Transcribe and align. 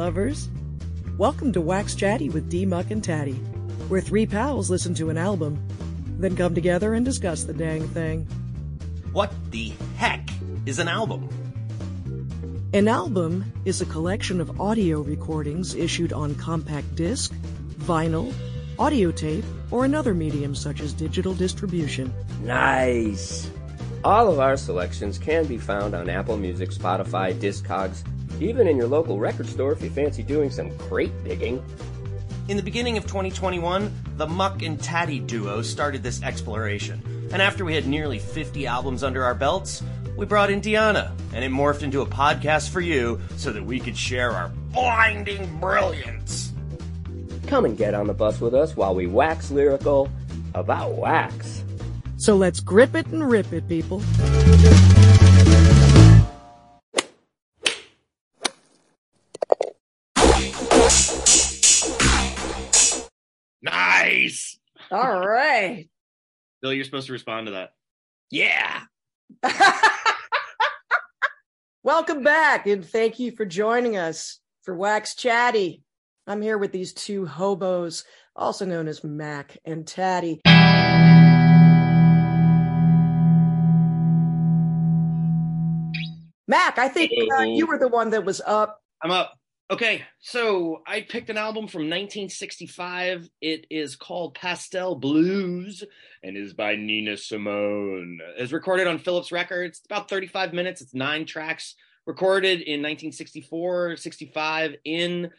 lovers. 0.00 0.48
Welcome 1.18 1.52
to 1.52 1.60
Wax 1.60 1.94
Chatty 1.94 2.30
with 2.30 2.48
D 2.48 2.64
Muck 2.64 2.90
and 2.90 3.04
Tatty, 3.04 3.34
where 3.90 4.00
three 4.00 4.24
pals 4.24 4.70
listen 4.70 4.94
to 4.94 5.10
an 5.10 5.18
album, 5.18 5.62
then 6.18 6.34
come 6.34 6.54
together 6.54 6.94
and 6.94 7.04
discuss 7.04 7.44
the 7.44 7.52
dang 7.52 7.86
thing. 7.88 8.26
What 9.12 9.30
the 9.50 9.74
heck 9.98 10.26
is 10.64 10.78
an 10.78 10.88
album? 10.88 11.28
An 12.72 12.88
album 12.88 13.52
is 13.66 13.82
a 13.82 13.84
collection 13.84 14.40
of 14.40 14.58
audio 14.58 15.02
recordings 15.02 15.74
issued 15.74 16.14
on 16.14 16.34
compact 16.34 16.94
disc, 16.94 17.34
vinyl, 17.80 18.32
audio 18.78 19.12
tape, 19.12 19.44
or 19.70 19.84
another 19.84 20.14
medium 20.14 20.54
such 20.54 20.80
as 20.80 20.94
digital 20.94 21.34
distribution. 21.34 22.10
Nice. 22.42 23.50
All 24.02 24.32
of 24.32 24.38
our 24.38 24.56
selections 24.56 25.18
can 25.18 25.44
be 25.44 25.58
found 25.58 25.94
on 25.94 26.08
Apple 26.08 26.38
Music, 26.38 26.70
Spotify, 26.70 27.34
Discogs, 27.34 28.02
even 28.40 28.66
in 28.66 28.76
your 28.76 28.88
local 28.88 29.18
record 29.18 29.46
store 29.46 29.72
if 29.72 29.82
you 29.82 29.90
fancy 29.90 30.22
doing 30.22 30.50
some 30.50 30.76
crate 30.78 31.12
digging. 31.24 31.62
In 32.48 32.56
the 32.56 32.62
beginning 32.62 32.96
of 32.96 33.04
2021, 33.04 33.92
the 34.16 34.26
Muck 34.26 34.62
and 34.62 34.82
Tatty 34.82 35.20
duo 35.20 35.62
started 35.62 36.02
this 36.02 36.22
exploration. 36.22 37.00
And 37.32 37.40
after 37.40 37.64
we 37.64 37.74
had 37.74 37.86
nearly 37.86 38.18
50 38.18 38.66
albums 38.66 39.04
under 39.04 39.22
our 39.22 39.34
belts, 39.34 39.82
we 40.16 40.26
brought 40.26 40.50
in 40.50 40.60
Diánna, 40.60 41.12
and 41.32 41.44
it 41.44 41.50
morphed 41.50 41.82
into 41.82 42.00
a 42.00 42.06
podcast 42.06 42.70
for 42.70 42.80
you 42.80 43.20
so 43.36 43.52
that 43.52 43.64
we 43.64 43.78
could 43.78 43.96
share 43.96 44.32
our 44.32 44.48
blinding 44.72 45.58
brilliance. 45.60 46.52
Come 47.46 47.64
and 47.64 47.76
get 47.76 47.94
on 47.94 48.06
the 48.06 48.14
bus 48.14 48.40
with 48.40 48.54
us 48.54 48.76
while 48.76 48.94
we 48.94 49.06
wax 49.06 49.50
lyrical 49.50 50.10
about 50.54 50.92
wax. 50.94 51.62
So 52.16 52.36
let's 52.36 52.60
grip 52.60 52.94
it 52.94 53.06
and 53.06 53.30
rip 53.30 53.52
it, 53.52 53.68
people. 53.68 54.02
Nice! 64.30 64.60
All 64.92 65.26
right. 65.26 65.88
Bill, 66.62 66.72
you're 66.72 66.84
supposed 66.84 67.08
to 67.08 67.12
respond 67.12 67.46
to 67.46 67.52
that. 67.52 67.72
Yeah. 68.30 68.82
Welcome 71.82 72.22
back, 72.22 72.68
and 72.68 72.86
thank 72.86 73.18
you 73.18 73.32
for 73.32 73.44
joining 73.44 73.96
us 73.96 74.38
for 74.62 74.76
Wax 74.76 75.16
Chatty. 75.16 75.82
I'm 76.28 76.42
here 76.42 76.58
with 76.58 76.70
these 76.70 76.92
two 76.92 77.26
hobos, 77.26 78.04
also 78.36 78.64
known 78.64 78.86
as 78.86 79.02
Mac 79.02 79.58
and 79.64 79.84
Tatty. 79.84 80.42
Mac, 86.46 86.78
I 86.78 86.88
think 86.88 87.10
uh, 87.36 87.42
you 87.42 87.66
were 87.66 87.78
the 87.78 87.88
one 87.88 88.10
that 88.10 88.24
was 88.24 88.40
up. 88.46 88.80
I'm 89.02 89.10
up. 89.10 89.39
Okay, 89.70 90.02
so 90.18 90.82
I 90.84 91.02
picked 91.02 91.30
an 91.30 91.38
album 91.38 91.68
from 91.68 91.82
1965. 91.82 93.30
It 93.40 93.68
is 93.70 93.94
called 93.94 94.34
Pastel 94.34 94.96
Blues 94.96 95.84
and 96.24 96.36
is 96.36 96.52
by 96.54 96.74
Nina 96.74 97.16
Simone. 97.16 98.18
It's 98.36 98.50
recorded 98.50 98.88
on 98.88 98.98
Philips 98.98 99.30
Records. 99.30 99.78
It's 99.78 99.86
about 99.86 100.10
35 100.10 100.52
minutes. 100.54 100.80
It's 100.80 100.92
nine 100.92 101.24
tracks. 101.24 101.76
Recorded 102.04 102.62
in 102.62 102.82
1964, 102.82 103.94
65 103.94 104.74
in 104.84 105.30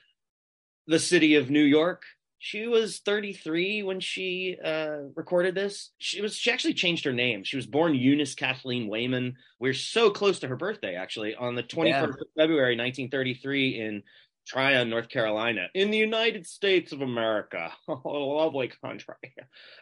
the 0.87 0.99
city 0.99 1.35
of 1.35 1.49
New 1.49 1.63
York. 1.63 2.03
She 2.43 2.65
was 2.65 3.01
33 3.05 3.83
when 3.83 3.99
she 3.99 4.57
uh, 4.65 4.97
recorded 5.15 5.53
this. 5.53 5.91
She 5.99 6.21
was 6.21 6.35
she 6.35 6.49
actually 6.49 6.73
changed 6.73 7.05
her 7.05 7.13
name. 7.13 7.43
She 7.43 7.55
was 7.55 7.67
born 7.67 7.93
Eunice 7.93 8.33
Kathleen 8.33 8.89
Waymon. 8.89 9.33
We're 9.59 9.75
so 9.75 10.09
close 10.09 10.39
to 10.39 10.47
her 10.47 10.55
birthday, 10.55 10.95
actually, 10.95 11.35
on 11.35 11.53
the 11.53 11.61
21st 11.61 11.85
Yeah. 11.85 12.03
of 12.05 12.17
February, 12.35 12.75
1933, 12.75 13.79
in 13.79 14.03
Tryon, 14.47 14.89
North 14.89 15.07
Carolina, 15.07 15.67
in 15.75 15.91
the 15.91 15.99
United 15.99 16.47
States 16.47 16.91
of 16.91 17.01
America. 17.01 17.71
Oh, 17.87 18.29
lovely 18.37 18.71
country. 18.83 19.13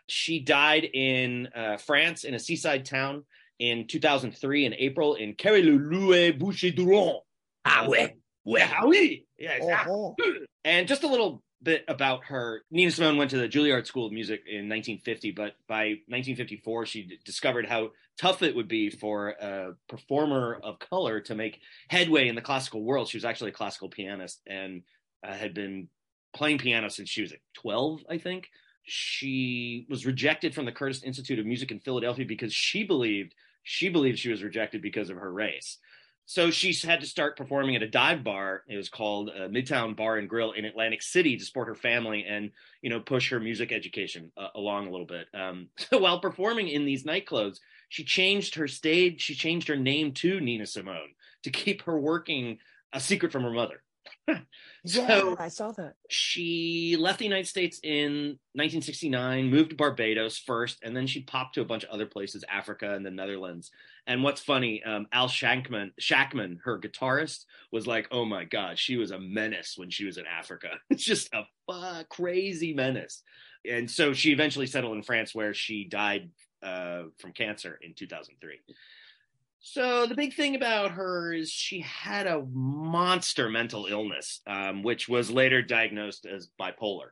She 0.07 0.41
died 0.41 0.83
in 0.83 1.47
uh, 1.55 1.77
France 1.77 2.25
in 2.25 2.33
a 2.33 2.39
seaside 2.39 2.83
town 2.83 3.23
in 3.59 3.87
2003 3.87 4.65
in 4.65 4.73
April 4.73 5.15
in 5.15 5.33
Carry-le-Rouet 5.33 6.37
Bouches-du-Rhône. 6.37 7.21
Ah, 7.63 7.85
ouais. 7.87 8.15
Ouais, 8.45 8.67
ah 8.69 8.85
oui. 8.85 9.25
Yes. 9.37 9.63
And 10.65 10.89
just 10.89 11.03
a 11.03 11.07
little 11.07 11.41
bit 11.61 11.83
about 11.87 12.25
her. 12.25 12.63
Nina 12.71 12.91
Simone 12.91 13.17
went 13.17 13.31
to 13.31 13.37
the 13.37 13.47
Juilliard 13.47 13.85
School 13.85 14.05
of 14.05 14.11
Music 14.11 14.41
in 14.47 14.69
1950, 14.69 15.31
but 15.31 15.55
by 15.67 15.99
1954, 16.07 16.85
she 16.85 17.03
d- 17.03 17.19
discovered 17.25 17.65
how 17.65 17.91
tough 18.17 18.41
it 18.41 18.55
would 18.55 18.67
be 18.67 18.89
for 18.89 19.29
a 19.29 19.75
performer 19.87 20.59
of 20.63 20.79
color 20.79 21.19
to 21.21 21.35
make 21.35 21.59
headway 21.89 22.27
in 22.27 22.35
the 22.35 22.41
classical 22.41 22.83
world. 22.83 23.09
She 23.09 23.17
was 23.17 23.25
actually 23.25 23.51
a 23.51 23.53
classical 23.53 23.89
pianist 23.89 24.41
and 24.47 24.83
uh, 25.23 25.33
had 25.33 25.53
been 25.53 25.89
playing 26.33 26.59
piano 26.59 26.89
since 26.89 27.09
she 27.09 27.21
was 27.21 27.31
like 27.31 27.41
12, 27.55 28.01
I 28.09 28.17
think. 28.17 28.49
She 28.83 29.85
was 29.89 30.05
rejected 30.05 30.55
from 30.55 30.65
the 30.65 30.71
Curtis 30.71 31.03
Institute 31.03 31.39
of 31.39 31.45
Music 31.45 31.71
in 31.71 31.79
Philadelphia 31.79 32.25
because 32.25 32.53
she 32.53 32.83
believed 32.83 33.35
she 33.63 33.89
believed 33.89 34.17
she 34.17 34.31
was 34.31 34.41
rejected 34.41 34.81
because 34.81 35.09
of 35.09 35.17
her 35.17 35.31
race. 35.31 35.77
So 36.29 36.51
she 36.51 36.71
had 36.87 36.99
to 37.01 37.07
start 37.07 37.37
performing 37.37 37.75
at 37.75 37.81
a 37.81 37.87
dive 37.87 38.23
bar. 38.23 38.61
It 38.67 38.77
was 38.77 38.87
called 38.87 39.31
uh, 39.31 39.47
Midtown 39.47 39.95
Bar 39.95 40.17
and 40.17 40.29
Grill 40.29 40.51
in 40.51 40.63
Atlantic 40.63 41.01
City 41.01 41.35
to 41.35 41.43
support 41.43 41.67
her 41.67 41.73
family 41.73 42.23
and 42.23 42.51
you 42.83 42.91
know 42.91 42.99
push 42.99 43.31
her 43.31 43.39
music 43.39 43.71
education 43.71 44.31
uh, 44.37 44.49
along 44.53 44.85
a 44.85 44.91
little 44.91 45.07
bit. 45.07 45.25
Um, 45.33 45.69
so 45.79 45.97
while 45.97 46.19
performing 46.19 46.67
in 46.67 46.85
these 46.85 47.03
nightclubs, 47.03 47.57
she 47.89 48.03
changed 48.03 48.53
her 48.55 48.67
stage. 48.67 49.21
She 49.21 49.33
changed 49.33 49.69
her 49.69 49.75
name 49.75 50.13
to 50.21 50.39
Nina 50.39 50.67
Simone 50.67 51.15
to 51.45 51.49
keep 51.49 51.81
her 51.85 51.99
working 51.99 52.59
a 52.93 52.99
secret 52.99 53.31
from 53.31 53.41
her 53.41 53.49
mother. 53.51 53.81
yeah, 54.27 54.39
So- 54.85 55.35
I 55.39 55.47
saw 55.47 55.71
that. 55.71 55.95
she 56.09 56.95
left 56.99 57.17
the 57.17 57.25
United 57.25 57.47
States 57.47 57.79
in 57.81 58.37
1969, 58.53 59.49
moved 59.49 59.71
to 59.71 59.75
Barbados 59.75 60.37
first, 60.37 60.77
and 60.83 60.95
then 60.95 61.07
she 61.07 61.23
popped 61.23 61.55
to 61.55 61.61
a 61.61 61.65
bunch 61.65 61.83
of 61.83 61.89
other 61.89 62.05
places, 62.05 62.43
Africa 62.47 62.93
and 62.93 63.03
the 63.05 63.11
Netherlands. 63.11 63.71
And 64.09 64.23
what's 64.23 64.41
funny, 64.41 64.81
um, 64.83 65.05
Al 65.13 65.27
Shankman, 65.27 65.91
Schackman, 66.01 66.57
her 66.63 66.79
guitarist, 66.79 67.45
was 67.71 67.85
like, 67.85 68.07
"Oh 68.09 68.25
my 68.25 68.43
God, 68.43 68.79
she 68.79 68.97
was 68.97 69.11
a 69.11 69.19
menace 69.19 69.75
when 69.77 69.91
she 69.91 70.03
was 70.03 70.17
in 70.17 70.25
Africa. 70.25 70.71
It's 70.89 71.03
just 71.03 71.31
a 71.31 71.43
fu- 71.69 72.03
crazy 72.09 72.73
menace." 72.73 73.21
And 73.69 73.89
so 73.89 74.13
she 74.13 74.31
eventually 74.31 74.65
settled 74.65 74.97
in 74.97 75.03
France, 75.03 75.35
where 75.35 75.53
she 75.53 75.85
died 75.85 76.31
uh, 76.63 77.03
from 77.19 77.33
cancer 77.33 77.79
in 77.83 77.93
2003. 77.93 78.59
So 79.59 80.07
the 80.07 80.15
big 80.15 80.33
thing 80.33 80.55
about 80.55 80.91
her 80.91 81.31
is 81.31 81.51
she 81.51 81.81
had 81.81 82.25
a 82.25 82.41
monster 82.51 83.47
mental 83.47 83.85
illness, 83.85 84.41
um, 84.47 84.81
which 84.81 85.07
was 85.07 85.29
later 85.29 85.61
diagnosed 85.61 86.25
as 86.25 86.49
bipolar. 86.59 87.09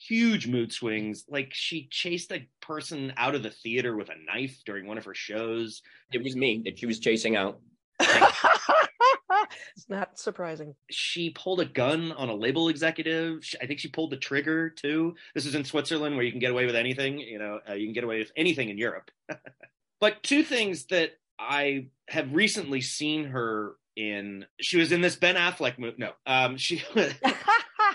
Huge 0.00 0.46
mood 0.46 0.72
swings. 0.72 1.24
Like 1.28 1.50
she 1.52 1.88
chased 1.90 2.32
a 2.32 2.48
person 2.60 3.12
out 3.16 3.34
of 3.34 3.42
the 3.42 3.50
theater 3.50 3.96
with 3.96 4.08
a 4.08 4.24
knife 4.26 4.60
during 4.64 4.86
one 4.86 4.98
of 4.98 5.04
her 5.04 5.14
shows. 5.14 5.82
It 6.12 6.22
was 6.22 6.36
me 6.36 6.62
that 6.64 6.78
she 6.78 6.86
was 6.86 6.98
chasing 6.98 7.36
out. 7.36 7.60
it's 9.76 9.88
not 9.88 10.18
surprising. 10.18 10.74
She 10.90 11.30
pulled 11.30 11.60
a 11.60 11.64
gun 11.64 12.12
on 12.12 12.28
a 12.28 12.34
label 12.34 12.68
executive. 12.68 13.42
I 13.60 13.66
think 13.66 13.80
she 13.80 13.88
pulled 13.88 14.10
the 14.10 14.16
trigger 14.16 14.70
too. 14.70 15.14
This 15.34 15.46
is 15.46 15.54
in 15.54 15.64
Switzerland 15.64 16.16
where 16.16 16.24
you 16.24 16.30
can 16.30 16.40
get 16.40 16.50
away 16.50 16.66
with 16.66 16.76
anything. 16.76 17.18
You 17.18 17.38
know, 17.38 17.60
uh, 17.68 17.74
you 17.74 17.86
can 17.86 17.94
get 17.94 18.04
away 18.04 18.18
with 18.18 18.32
anything 18.36 18.70
in 18.70 18.78
Europe. 18.78 19.10
but 20.00 20.22
two 20.22 20.42
things 20.42 20.86
that 20.86 21.12
I 21.38 21.86
have 22.08 22.32
recently 22.32 22.80
seen 22.80 23.24
her 23.24 23.74
in. 23.96 24.46
She 24.60 24.78
was 24.78 24.92
in 24.92 25.00
this 25.00 25.16
Ben 25.16 25.36
Affleck 25.36 25.78
movie. 25.78 25.96
No, 25.98 26.12
um, 26.26 26.56
she. 26.56 26.82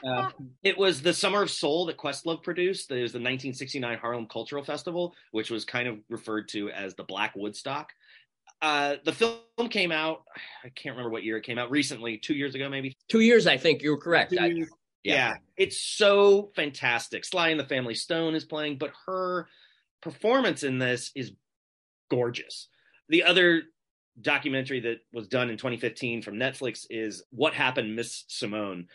Uh, 0.05 0.29
it 0.63 0.77
was 0.77 1.01
the 1.01 1.13
Summer 1.13 1.43
of 1.43 1.51
Soul 1.51 1.85
that 1.87 1.97
Questlove 1.97 2.43
produced. 2.43 2.91
It 2.91 3.01
was 3.01 3.11
the 3.11 3.17
1969 3.17 3.97
Harlem 3.97 4.27
Cultural 4.27 4.63
Festival, 4.63 5.15
which 5.31 5.49
was 5.49 5.65
kind 5.65 5.87
of 5.87 5.97
referred 6.09 6.47
to 6.49 6.69
as 6.69 6.95
the 6.95 7.03
Black 7.03 7.33
Woodstock. 7.35 7.91
Uh, 8.61 8.95
the 9.03 9.11
film 9.11 9.69
came 9.69 9.91
out. 9.91 10.23
I 10.63 10.69
can't 10.69 10.95
remember 10.95 11.11
what 11.11 11.23
year 11.23 11.37
it 11.37 11.43
came 11.43 11.57
out. 11.57 11.71
Recently, 11.71 12.17
two 12.17 12.33
years 12.33 12.55
ago, 12.55 12.69
maybe. 12.69 12.97
Two 13.09 13.19
years, 13.19 13.47
I 13.47 13.57
think 13.57 13.81
you 13.81 13.91
were 13.91 13.97
correct. 13.97 14.33
I- 14.39 14.65
yeah. 15.05 15.15
yeah. 15.15 15.33
it's 15.55 15.79
so 15.79 16.51
fantastic. 16.55 17.25
Sly 17.25 17.49
and 17.49 17.59
the 17.59 17.65
Family 17.65 17.93
Stone 17.93 18.33
is 18.33 18.43
playing, 18.43 18.79
but 18.79 18.91
her 19.05 19.47
performance 20.01 20.63
in 20.63 20.79
this 20.79 21.11
is 21.13 21.31
gorgeous. 22.09 22.69
The 23.09 23.23
other 23.23 23.63
documentary 24.19 24.79
that 24.79 24.97
was 25.13 25.27
done 25.27 25.49
in 25.49 25.57
2015 25.57 26.23
from 26.23 26.35
Netflix 26.35 26.87
is 26.89 27.23
What 27.29 27.53
Happened, 27.53 27.95
Miss 27.95 28.23
Simone. 28.27 28.87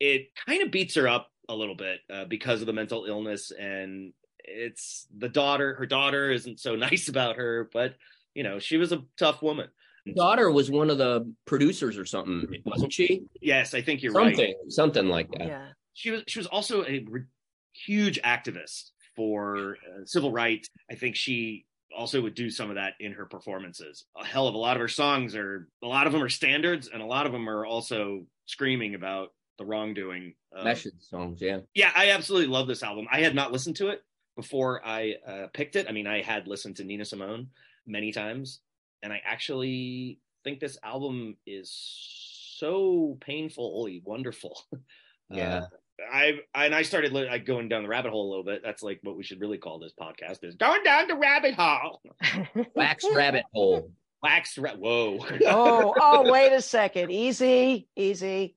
It 0.00 0.28
kind 0.46 0.62
of 0.62 0.70
beats 0.70 0.94
her 0.94 1.08
up 1.08 1.30
a 1.48 1.54
little 1.54 1.74
bit 1.74 2.00
uh, 2.12 2.24
because 2.26 2.60
of 2.60 2.66
the 2.66 2.72
mental 2.72 3.04
illness, 3.06 3.50
and 3.50 4.12
it's 4.44 5.06
the 5.16 5.28
daughter. 5.28 5.74
Her 5.74 5.86
daughter 5.86 6.30
isn't 6.30 6.60
so 6.60 6.76
nice 6.76 7.08
about 7.08 7.36
her, 7.36 7.68
but 7.72 7.94
you 8.34 8.42
know 8.42 8.58
she 8.58 8.76
was 8.76 8.92
a 8.92 9.02
tough 9.18 9.42
woman. 9.42 9.68
daughter 10.14 10.50
was 10.50 10.70
one 10.70 10.90
of 10.90 10.98
the 10.98 11.32
producers 11.46 11.98
or 11.98 12.04
something, 12.04 12.62
wasn't 12.64 12.92
she? 12.92 13.22
Yes, 13.40 13.74
I 13.74 13.82
think 13.82 14.02
you're 14.02 14.12
right. 14.12 14.36
Something, 14.36 14.54
something 14.68 15.08
like 15.08 15.30
that. 15.32 15.46
yeah. 15.46 15.68
she 15.94 16.10
was 16.10 16.22
she 16.26 16.38
was 16.38 16.46
also 16.46 16.84
a 16.84 17.04
re- 17.08 17.24
huge 17.72 18.20
activist 18.22 18.90
for 19.16 19.76
uh, 19.84 20.04
civil 20.04 20.30
rights. 20.30 20.68
I 20.90 20.94
think 20.94 21.16
she 21.16 21.66
also 21.96 22.20
would 22.20 22.34
do 22.34 22.50
some 22.50 22.68
of 22.68 22.76
that 22.76 22.94
in 23.00 23.12
her 23.12 23.26
performances. 23.26 24.04
A 24.16 24.24
hell 24.24 24.46
of 24.46 24.54
a 24.54 24.58
lot 24.58 24.76
of 24.76 24.80
her 24.80 24.88
songs 24.88 25.34
are 25.34 25.68
a 25.82 25.86
lot 25.86 26.06
of 26.06 26.12
them 26.12 26.22
are 26.22 26.28
standards 26.28 26.88
and 26.92 27.02
a 27.02 27.06
lot 27.06 27.26
of 27.26 27.32
them 27.32 27.48
are 27.48 27.66
also 27.66 28.26
screaming 28.46 28.94
about 28.94 29.32
the 29.58 29.64
wrongdoing. 29.64 30.34
Uh, 30.56 30.64
Message 30.64 30.94
songs, 31.00 31.40
yeah. 31.40 31.58
Yeah, 31.74 31.90
I 31.94 32.10
absolutely 32.10 32.48
love 32.48 32.66
this 32.66 32.82
album. 32.82 33.06
I 33.10 33.20
had 33.20 33.34
not 33.34 33.52
listened 33.52 33.76
to 33.76 33.88
it 33.88 34.02
before 34.36 34.80
I 34.84 35.16
uh, 35.26 35.46
picked 35.52 35.76
it. 35.76 35.86
I 35.88 35.92
mean, 35.92 36.06
I 36.06 36.22
had 36.22 36.48
listened 36.48 36.76
to 36.76 36.84
Nina 36.84 37.04
Simone 37.04 37.48
many 37.86 38.12
times, 38.12 38.60
and 39.02 39.12
I 39.12 39.20
actually 39.24 40.20
think 40.44 40.60
this 40.60 40.78
album 40.82 41.36
is 41.46 41.70
so 42.58 43.18
painfully 43.20 44.02
wonderful. 44.04 44.60
Yeah. 45.30 45.58
Uh, 45.58 45.66
I 46.10 46.38
and 46.54 46.74
I 46.74 46.82
started 46.82 47.12
like 47.12 47.44
going 47.44 47.68
down 47.68 47.82
the 47.82 47.88
rabbit 47.88 48.12
hole 48.12 48.28
a 48.28 48.30
little 48.30 48.44
bit. 48.44 48.62
That's 48.64 48.82
like 48.82 49.00
what 49.02 49.16
we 49.16 49.24
should 49.24 49.40
really 49.40 49.58
call 49.58 49.78
this 49.78 49.92
podcast 50.00 50.44
is 50.44 50.54
going 50.54 50.82
down 50.84 51.08
the 51.08 51.16
rabbit 51.16 51.54
hole. 51.54 52.00
Wax 52.74 53.04
rabbit 53.14 53.44
hole. 53.52 53.90
Wax 54.22 54.58
ra- 54.58 54.74
whoa. 54.76 55.18
oh, 55.46 55.94
oh, 56.00 56.30
wait 56.32 56.52
a 56.52 56.62
second. 56.62 57.10
Easy, 57.10 57.88
easy. 57.96 58.56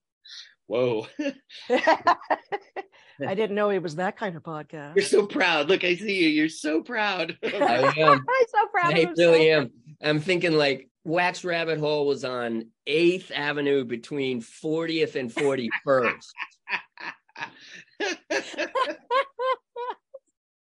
Whoa. 0.71 1.05
I 1.69 3.35
didn't 3.35 3.57
know 3.57 3.71
it 3.71 3.83
was 3.83 3.97
that 3.97 4.15
kind 4.15 4.37
of 4.37 4.43
podcast. 4.43 4.95
You're 4.95 5.03
so 5.03 5.25
proud. 5.25 5.67
Look, 5.67 5.83
I 5.83 5.95
see 5.95 6.23
you. 6.23 6.29
You're 6.29 6.47
so 6.47 6.81
proud. 6.81 7.37
I 7.43 7.93
am. 7.97 8.19
I'm 8.19 8.23
so 8.47 8.67
proud. 8.71 8.93
I 8.93 9.11
really 9.17 9.51
am. 9.51 9.71
I'm 10.01 10.21
thinking 10.21 10.53
like 10.53 10.87
Wax 11.03 11.43
Rabbit 11.43 11.77
Hole 11.77 12.07
was 12.07 12.23
on 12.23 12.67
8th 12.87 13.31
Avenue 13.31 13.83
between 13.83 14.39
40th 14.41 15.15
and 15.15 15.29
41st. 15.29 16.27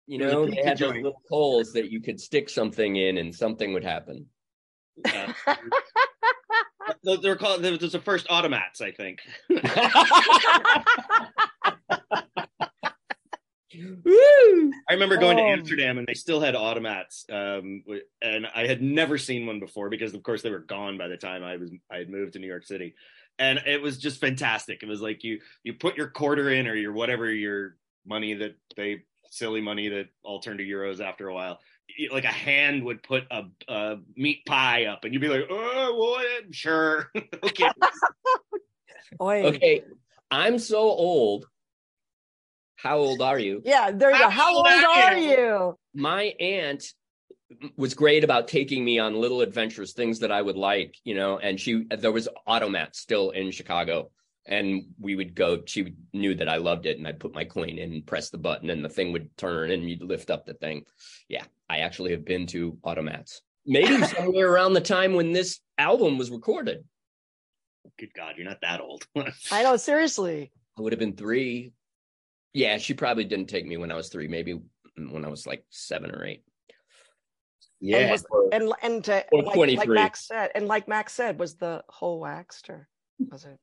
you 0.08 0.18
know, 0.18 0.48
they 0.48 0.64
had 0.66 0.80
those 0.80 0.96
little 0.96 1.22
holes 1.30 1.72
that 1.74 1.92
you 1.92 2.02
could 2.02 2.20
stick 2.20 2.50
something 2.50 2.96
in 2.96 3.20
and 3.20 3.36
something 3.36 3.74
would 3.74 3.84
happen. 3.84 4.26
Uh, 5.06 5.32
they're 7.04 7.36
called, 7.36 7.62
there's 7.64 7.92
the 7.92 8.00
first 8.00 8.28
automats, 8.28 8.82
I 8.82 8.92
think. 8.92 9.20
I 14.90 14.94
remember 14.94 15.18
going 15.18 15.40
oh. 15.40 15.44
to 15.44 15.48
Amsterdam 15.48 15.98
and 16.00 16.08
they 16.08 16.14
still 16.14 16.40
had 16.40 16.56
automats, 16.56 17.30
um, 17.32 17.84
and 18.22 18.48
I 18.56 18.66
had 18.66 18.82
never 18.82 19.18
seen 19.18 19.46
one 19.46 19.60
before 19.60 19.90
because, 19.90 20.14
of 20.14 20.24
course, 20.24 20.42
they 20.42 20.50
were 20.50 20.60
gone 20.60 20.98
by 20.98 21.08
the 21.08 21.18
time 21.18 21.44
I 21.44 21.58
was 21.58 21.72
I 21.92 21.98
had 21.98 22.10
moved 22.10 22.34
to 22.34 22.40
New 22.40 22.48
York 22.48 22.66
City, 22.66 22.96
and 23.38 23.60
it 23.66 23.82
was 23.82 23.98
just 23.98 24.20
fantastic. 24.20 24.82
It 24.82 24.90
was 24.90 25.02
like 25.02 25.24
you 25.24 25.40
you 25.64 25.74
put 25.74 25.96
your 25.96 26.08
quarter 26.08 26.50
in 26.50 26.68
or 26.68 26.76
your 26.76 26.92
whatever 26.92 27.32
your 27.32 27.76
money 28.06 28.34
that 28.34 28.56
they 28.76 29.04
silly 29.30 29.62
money 29.62 29.90
that 29.90 30.08
all 30.24 30.40
turned 30.40 30.60
to 30.60 30.66
euros 30.66 31.00
after 31.00 31.28
a 31.28 31.34
while. 31.34 31.60
Like 32.12 32.24
a 32.24 32.28
hand 32.28 32.86
would 32.86 33.04
put 33.04 33.26
a, 33.32 33.44
a 33.68 33.98
meat 34.16 34.46
pie 34.46 34.86
up, 34.86 35.04
and 35.04 35.14
you'd 35.14 35.22
be 35.22 35.28
like, 35.28 35.48
"Oh, 35.50 35.96
what? 35.96 36.56
Sure, 36.56 37.12
okay." 37.44 37.70
okay, 39.22 39.84
I'm 40.32 40.60
so 40.60 40.78
old 40.80 41.46
how 42.82 42.98
old 42.98 43.22
are 43.22 43.38
you? 43.38 43.62
Yeah, 43.66 43.92
there 43.92 44.12
you 44.12 44.18
go. 44.18 44.30
How 44.30 44.56
old 44.56 44.68
are 44.68 45.18
you? 45.18 45.78
My 45.94 46.34
aunt 46.40 46.86
was 47.76 47.94
great 47.94 48.24
about 48.24 48.48
taking 48.48 48.86
me 48.86 49.00
on 49.00 49.16
little 49.16 49.42
adventures, 49.42 49.92
things 49.92 50.20
that 50.20 50.32
I 50.32 50.42
would 50.42 50.56
like, 50.56 50.96
you 51.04 51.14
know. 51.14 51.38
And 51.40 51.60
she, 51.60 51.86
there 51.90 52.12
was 52.12 52.30
Automat 52.48 52.96
still 52.96 53.32
in 53.32 53.52
Chicago, 53.52 54.12
and 54.50 54.84
we 55.00 55.16
would 55.16 55.36
go. 55.36 55.62
She 55.66 55.94
knew 56.12 56.36
that 56.36 56.50
I 56.50 56.58
loved 56.58 56.86
it, 56.86 56.98
and 56.98 57.08
I'd 57.08 57.20
put 57.20 57.34
my 57.34 57.46
coin 57.46 57.78
in, 57.78 57.94
and 57.94 58.06
press 58.06 58.30
the 58.30 58.38
button, 58.38 58.70
and 58.70 58.84
the 58.84 58.90
thing 58.90 59.14
would 59.14 59.30
turn, 59.38 59.72
and 59.72 59.90
you'd 59.90 60.04
lift 60.04 60.30
up 60.30 60.46
the 60.46 60.56
thing. 60.56 60.84
Yeah, 61.30 61.46
I 61.70 61.78
actually 61.78 62.12
have 62.12 62.26
been 62.26 62.48
to 62.48 62.78
Automats. 62.84 63.38
Maybe 63.66 64.04
somewhere 64.06 64.52
around 64.52 64.74
the 64.74 64.82
time 64.82 65.14
when 65.14 65.32
this 65.32 65.60
album 65.78 66.18
was 66.18 66.32
recorded. 66.32 66.84
Good 67.98 68.14
God, 68.14 68.36
you're 68.38 68.48
not 68.48 68.62
that 68.62 68.82
old. 68.82 69.06
I 69.52 69.64
know, 69.64 69.78
seriously. 69.78 70.52
I 70.78 70.82
would 70.82 70.94
have 70.94 71.00
been 71.00 71.16
three, 71.16 71.74
yeah, 72.54 72.78
she 72.78 72.94
probably 72.94 73.26
didn't 73.26 73.48
take 73.48 73.66
me 73.66 73.78
when 73.78 73.92
I 73.92 73.96
was 73.96 74.10
three, 74.10 74.28
maybe 74.28 74.60
when 74.98 75.26
I 75.26 75.28
was 75.28 75.46
like 75.46 75.64
seven 75.70 76.12
or 76.12 76.26
eight. 76.26 76.44
Yeah, 77.82 77.98
and 77.98 78.12
was, 78.12 78.26
and, 78.52 78.74
and 78.82 79.04
to, 79.06 79.26
like, 79.32 79.78
like, 79.78 79.90
Max 79.90 80.28
said, 80.28 80.52
and 80.56 80.68
like 80.68 80.88
Max 80.88 81.14
said, 81.14 81.40
was 81.40 81.56
the 81.56 81.84
whole 81.88 82.20
waxed 82.20 82.70
or 82.70 82.90
was 83.20 83.46
it? 83.46 83.58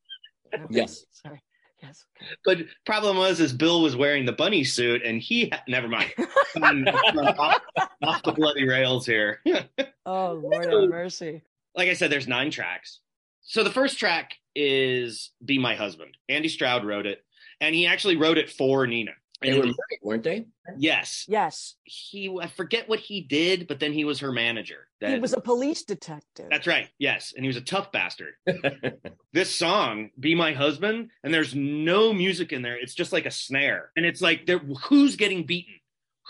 Yes. 0.71 1.05
Sorry. 1.13 1.43
Yes. 1.83 2.05
But 2.45 2.59
problem 2.87 3.19
was, 3.19 3.39
is 3.39 3.53
Bill 3.53 3.83
was 3.83 3.97
wearing 3.97 4.25
the 4.25 4.33
bunny 4.33 4.65
suit, 4.65 5.03
and 5.05 5.21
he 5.21 5.53
never 5.69 5.89
mind. 5.89 6.11
off, 6.57 7.61
off, 8.03 8.23
the 8.23 8.33
bloody 8.33 8.67
rails 8.67 9.05
here. 9.05 9.41
oh 10.07 10.33
Lord 10.43 10.65
have 10.65 10.89
mercy! 10.89 11.43
Like 11.75 11.89
I 11.89 11.93
said, 11.93 12.11
there's 12.11 12.27
nine 12.27 12.51
tracks. 12.51 13.01
So 13.43 13.63
the 13.63 13.71
first 13.71 13.99
track 13.99 14.35
is 14.55 15.33
"Be 15.45 15.59
My 15.59 15.75
Husband." 15.75 16.17
Andy 16.29 16.49
Stroud 16.49 16.85
wrote 16.85 17.07
it 17.07 17.23
and 17.61 17.75
he 17.75 17.87
actually 17.87 18.17
wrote 18.17 18.39
it 18.39 18.51
for 18.51 18.87
Nina. 18.87 19.13
They 19.43 19.53
were 19.53 19.65
married, 19.65 20.01
weren't 20.03 20.23
they? 20.23 20.47
Yes. 20.79 21.27
Yes. 21.29 21.75
He 21.85 22.35
I 22.41 22.47
forget 22.47 22.89
what 22.89 23.01
he 23.01 23.21
did, 23.21 23.69
but 23.69 23.81
then 23.81 23.93
he 23.93 24.05
was 24.05 24.21
her 24.21 24.33
manager. 24.33 24.89
That, 25.01 25.11
he 25.11 25.19
was 25.19 25.35
a 25.35 25.41
police 25.41 25.83
detective. 25.83 26.47
That's 26.51 26.67
right. 26.67 26.89
Yes, 26.99 27.35
and 27.37 27.45
he 27.45 27.49
was 27.49 27.57
a 27.57 27.63
tough 27.63 27.93
bastard. 27.93 28.35
this 29.33 29.55
song, 29.55 30.11
"Be 30.19 30.35
My 30.35 30.53
Husband," 30.53 31.11
and 31.23 31.35
there's 31.35 31.55
no 31.55 32.15
music 32.15 32.53
in 32.53 32.63
there. 32.63 32.79
It's 32.79 32.95
just 32.95 33.13
like 33.13 33.27
a 33.27 33.31
snare, 33.31 33.91
and 33.97 34.07
it's 34.07 34.23
like, 34.23 34.49
who's 34.85 35.17
getting 35.17 35.45
beaten? 35.45 35.75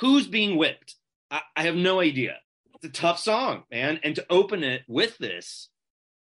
Who's 0.00 0.26
being 0.26 0.56
whipped? 0.56 0.96
I, 1.30 1.42
I 1.54 1.62
have 1.62 1.76
no 1.76 2.00
idea. 2.00 2.36
It's 2.74 2.84
a 2.84 2.88
tough 2.88 3.20
song, 3.20 3.62
man, 3.70 4.00
and 4.02 4.16
to 4.16 4.26
open 4.28 4.64
it 4.64 4.82
with 4.88 5.16
this 5.18 5.68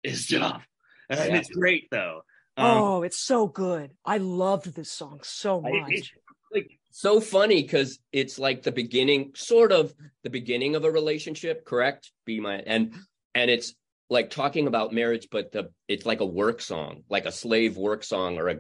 is 0.04 0.28
tough. 0.28 0.66
And 1.10 1.32
yeah. 1.32 1.38
it's 1.38 1.50
great 1.50 1.88
though. 1.90 2.22
Um, 2.56 2.66
oh, 2.66 3.04
it's 3.04 3.20
so 3.20 3.48
good. 3.48 3.92
I 4.04 4.18
loved 4.18 4.76
this 4.76 4.92
song 4.92 5.20
so 5.24 5.62
much. 5.62 6.14
Like 6.54 6.80
so 6.92 7.20
funny 7.20 7.62
because 7.62 8.00
it's 8.12 8.40
like 8.40 8.64
the 8.64 8.72
beginning, 8.72 9.32
sort 9.36 9.72
of 9.72 9.94
the 10.24 10.30
beginning 10.30 10.76
of 10.76 10.84
a 10.84 10.92
relationship, 10.92 11.66
correct? 11.66 12.12
Be 12.26 12.40
my 12.40 12.56
and 12.56 12.94
and 13.36 13.52
it's 13.52 13.76
like 14.10 14.30
talking 14.30 14.68
about 14.68 14.94
marriage, 14.94 15.28
but 15.32 15.52
the 15.52 15.72
it's 15.88 16.06
like 16.06 16.22
a 16.22 16.26
work 16.26 16.62
song, 16.62 17.04
like 17.10 17.26
a 17.26 17.32
slave 17.32 17.78
work 17.78 18.04
song 18.04 18.38
or 18.38 18.50
a 18.50 18.60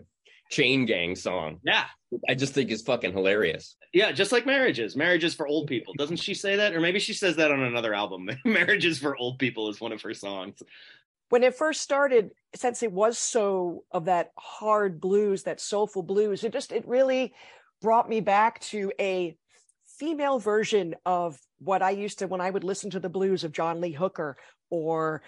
chain 0.50 0.86
gang 0.86 1.16
song. 1.16 1.60
Yeah. 1.63 1.86
I 2.30 2.36
just 2.36 2.54
think 2.54 2.72
it's 2.72 2.84
fucking 2.84 3.12
hilarious. 3.12 3.75
Yeah, 3.94 4.13
just 4.13 4.31
like 4.31 4.45
marriages. 4.45 4.95
Marriages 4.95 5.36
for 5.36 5.45
old 5.45 5.68
people. 5.68 5.94
Doesn't 5.98 6.18
she 6.18 6.33
say 6.33 6.56
that? 6.56 6.74
Or 6.74 6.80
maybe 6.80 7.00
she 7.00 7.13
says 7.13 7.36
that 7.36 7.51
on 7.51 7.62
another 7.62 7.94
album. 7.94 8.30
marriages 8.45 8.98
for 8.98 9.18
old 9.18 9.40
people 9.40 9.69
is 9.69 9.81
one 9.81 9.92
of 9.92 10.01
her 10.04 10.13
songs 10.13 10.62
when 11.30 11.44
it 11.44 11.56
first 11.56 11.81
started, 11.81 12.31
since 12.56 12.83
it 12.83 12.92
was 12.92 13.18
so 13.18 13.83
of 13.92 14.06
that 14.06 14.31
hard 14.38 15.02
blues, 15.02 15.44
that 15.44 15.59
soulful 15.59 16.04
blues, 16.04 16.44
it 16.44 16.54
just 16.54 16.71
it 16.71 16.88
really 16.88 17.33
brought 17.81 18.10
me 18.10 18.19
back 18.22 18.60
to 18.60 18.92
a 19.00 19.36
female 19.98 20.40
version 20.40 20.96
of 21.06 21.40
what 21.60 21.81
I 21.81 21.92
used 21.92 22.19
to 22.19 22.28
when 22.28 22.42
I 22.42 22.50
would 22.50 22.64
listen 22.64 22.90
to 22.92 23.00
the 23.00 23.10
blues 23.10 23.44
of 23.44 23.52
John 23.52 23.81
Lee 23.81 23.92
Hooker 23.92 24.38
or 24.69 25.22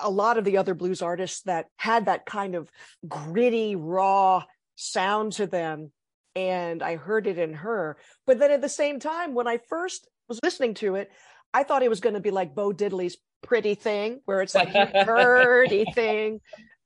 a 0.00 0.10
lot 0.10 0.38
of 0.38 0.44
the 0.44 0.56
other 0.56 0.74
blues 0.74 1.02
artists 1.02 1.42
that 1.42 1.66
had 1.76 2.06
that 2.06 2.26
kind 2.26 2.54
of 2.54 2.70
gritty, 3.06 3.76
raw 3.76 4.44
sound 4.76 5.32
to 5.32 5.46
them. 5.46 5.92
And 6.36 6.82
I 6.82 6.96
heard 6.96 7.26
it 7.26 7.38
in 7.38 7.54
her. 7.54 7.96
But 8.26 8.38
then 8.38 8.52
at 8.52 8.62
the 8.62 8.68
same 8.68 9.00
time, 9.00 9.34
when 9.34 9.48
I 9.48 9.58
first 9.68 10.08
was 10.28 10.38
listening 10.42 10.74
to 10.74 10.94
it, 10.94 11.10
I 11.52 11.64
thought 11.64 11.82
it 11.82 11.90
was 11.90 12.00
going 12.00 12.14
to 12.14 12.20
be 12.20 12.30
like 12.30 12.54
Bo 12.54 12.72
Diddley's 12.72 13.16
pretty 13.42 13.74
thing, 13.74 14.20
where 14.24 14.40
it's 14.40 14.54
like 14.54 14.72
pretty 15.04 15.84
thing, 15.94 16.40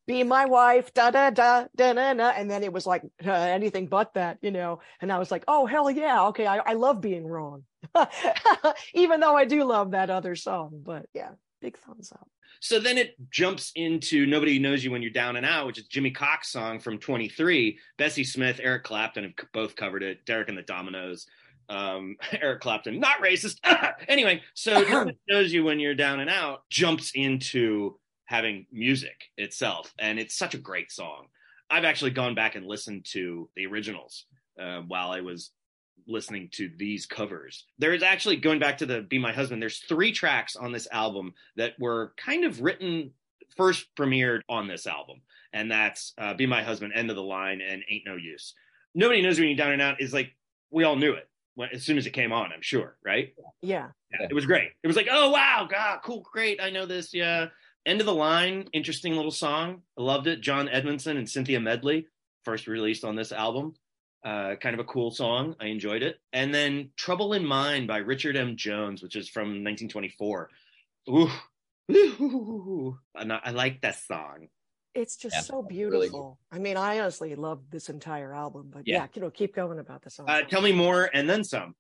be 0.07 0.23
my 0.23 0.45
wife, 0.45 0.93
da 0.95 1.11
da 1.11 1.31
da 1.31 1.67
da 1.77 1.93
da 1.93 2.15
da, 2.15 2.31
and 2.31 2.51
then 2.51 2.63
it 2.63 2.73
was 2.73 2.87
like 2.87 3.03
uh, 3.25 3.31
anything 3.31 3.87
but 3.87 4.15
that, 4.15 4.39
you 4.43 4.51
know. 4.51 4.81
And 5.01 5.13
I 5.13 5.19
was 5.19 5.31
like, 5.31 5.45
oh 5.49 5.67
hell 5.67 5.91
yeah, 5.91 6.27
okay, 6.29 6.47
I, 6.47 6.59
I 6.59 6.73
love 6.75 7.01
being 7.01 7.27
wrong, 7.27 7.65
even 8.95 9.21
though 9.21 9.37
I 9.37 9.45
do 9.45 9.65
love 9.65 9.93
that 9.93 10.11
other 10.11 10.37
song. 10.37 10.83
But 10.85 11.07
yeah, 11.15 11.31
big 11.61 11.79
thumbs 11.79 12.13
up. 12.13 12.29
So 12.61 12.81
then 12.81 12.97
it 12.97 13.17
jumps 13.31 13.73
into 13.75 14.25
Nobody 14.27 14.59
Knows 14.59 14.83
You 14.83 14.91
When 14.91 15.03
You're 15.03 15.11
Down 15.11 15.37
and 15.37 15.45
Out, 15.45 15.67
which 15.67 15.79
is 15.79 15.87
Jimmie 15.87 16.13
Cox 16.13 16.49
song 16.49 16.81
from 16.81 16.99
23. 16.99 17.79
Bessie 17.99 18.25
Smith, 18.25 18.59
Eric 18.63 18.85
Clapton 18.85 19.25
have 19.25 19.33
both 19.53 19.77
covered 19.77 20.03
it. 20.03 20.25
Derek 20.25 20.49
and 20.49 20.57
the 20.57 20.63
Dominos 20.63 21.27
um, 21.69 22.17
Eric 22.41 22.61
Clapton, 22.61 23.01
not 23.01 23.23
racist. 23.23 23.59
anyway, 24.09 24.43
so 24.55 24.73
it 25.09 25.17
shows 25.29 25.53
you 25.53 25.65
when 25.65 25.81
you're 25.81 25.95
down 25.95 26.21
and 26.21 26.31
out, 26.31 26.63
jumps 26.71 27.13
into 27.15 27.99
having 28.27 28.67
music 28.73 29.31
itself, 29.37 29.93
and 29.99 30.19
it's 30.19 30.37
such 30.37 30.55
a 30.55 30.59
great 30.59 30.91
song. 30.91 31.27
I've 31.71 31.85
actually 31.85 32.11
gone 32.11 32.35
back 32.35 32.55
and 32.55 32.67
listened 32.67 33.07
to 33.13 33.49
the 33.57 33.67
originals 33.67 34.27
uh, 34.61 34.81
while 34.81 35.11
I 35.11 35.21
was 35.21 35.51
listening 36.07 36.51
to 36.53 36.71
these 36.77 37.07
covers. 37.07 37.65
There 37.79 37.95
is 37.95 38.03
actually 38.03 38.37
going 38.37 38.59
back 38.59 38.79
to 38.79 38.87
the 38.87 39.03
Be 39.03 39.19
My 39.19 39.33
Husband. 39.33 39.61
There's 39.61 39.79
three 39.89 40.13
tracks 40.13 40.57
on 40.57 40.73
this 40.73 40.89
album 40.93 41.35
that 41.57 41.73
were 41.79 42.13
kind 42.17 42.45
of 42.45 42.61
written 42.61 43.13
first 43.57 43.87
premiered 43.97 44.41
on 44.49 44.69
this 44.69 44.87
album, 44.87 45.21
and 45.53 45.71
that's 45.71 46.13
uh, 46.19 46.35
Be 46.35 46.47
My 46.47 46.63
Husband, 46.63 46.93
End 46.95 47.11
of 47.11 47.17
the 47.17 47.23
Line, 47.23 47.61
and 47.61 47.83
Ain't 47.89 48.07
No 48.07 48.17
Use. 48.17 48.55
Nobody 48.95 49.23
knows 49.23 49.39
when 49.39 49.49
you're 49.49 49.57
down 49.57 49.73
and 49.73 49.83
out 49.83 50.01
is 50.01 50.13
like 50.13 50.35
we 50.71 50.85
all 50.85 50.97
knew 50.97 51.13
it 51.13 51.29
when, 51.55 51.69
as 51.73 51.83
soon 51.83 51.99
as 51.99 52.07
it 52.07 52.11
came 52.11 52.33
on, 52.33 52.53
I'm 52.53 52.63
sure, 52.63 52.97
right? 53.05 53.35
Yeah. 53.63 53.89
yeah. 54.13 54.27
It 54.29 54.35
was 54.35 54.47
great. 54.47 54.71
It 54.83 54.87
was 54.87 54.97
like, 54.97 55.09
oh 55.11 55.31
wow, 55.31 55.67
God, 55.71 56.01
cool, 56.05 56.25
great. 56.33 56.61
I 56.61 56.71
know 56.71 56.87
this. 56.87 57.15
Yeah. 57.15 57.47
End 57.87 58.01
of 58.01 58.07
the 58.07 58.15
line, 58.15 58.69
interesting 58.73 59.15
little 59.15 59.31
song. 59.31 59.83
I 59.99 60.03
loved 60.03 60.27
it. 60.27 60.41
John 60.41 60.69
Edmondson 60.69 61.17
and 61.17 61.29
Cynthia 61.29 61.61
Medley. 61.61 62.07
first 62.43 62.67
released 62.67 63.05
on 63.05 63.15
this 63.15 63.31
album. 63.31 63.75
Uh, 64.25 64.55
kind 64.57 64.73
of 64.73 64.81
a 64.81 64.85
cool 64.85 65.11
song. 65.11 65.55
I 65.61 65.67
enjoyed 65.67 66.03
it. 66.03 66.19
And 66.33 66.55
then 66.55 66.91
Trouble 66.97 67.35
in 67.35 67.45
Mind 67.45 67.87
by 67.87 67.99
Richard 67.99 68.37
M. 68.37 68.57
Jones, 68.57 69.03
which 69.03 69.17
is 69.17 69.29
from 69.29 69.49
1924. 69.49 70.49
Ooh, 71.11 71.31
ooh, 71.93 72.99
I 73.15 73.51
like 73.51 73.83
that 73.83 73.99
song. 73.99 74.49
It's 74.95 75.17
just 75.17 75.37
yeah, 75.37 75.43
so 75.43 75.63
beautiful. 75.63 76.39
Really 76.51 76.61
I 76.61 76.65
mean, 76.65 76.77
I 76.79 77.01
honestly 77.01 77.35
love 77.35 77.61
this 77.71 77.91
entire 77.91 78.33
album, 78.33 78.71
but 78.73 78.87
yeah, 78.87 78.99
yeah 78.99 79.07
you 79.13 79.23
know, 79.23 79.31
keep 79.31 79.55
going 79.55 79.79
about 79.79 80.03
the 80.03 80.11
song. 80.11 80.27
Uh, 80.29 80.43
tell 80.43 80.63
me 80.63 80.73
more 80.73 81.11
and 81.13 81.29
then 81.29 81.45
some. 81.45 81.75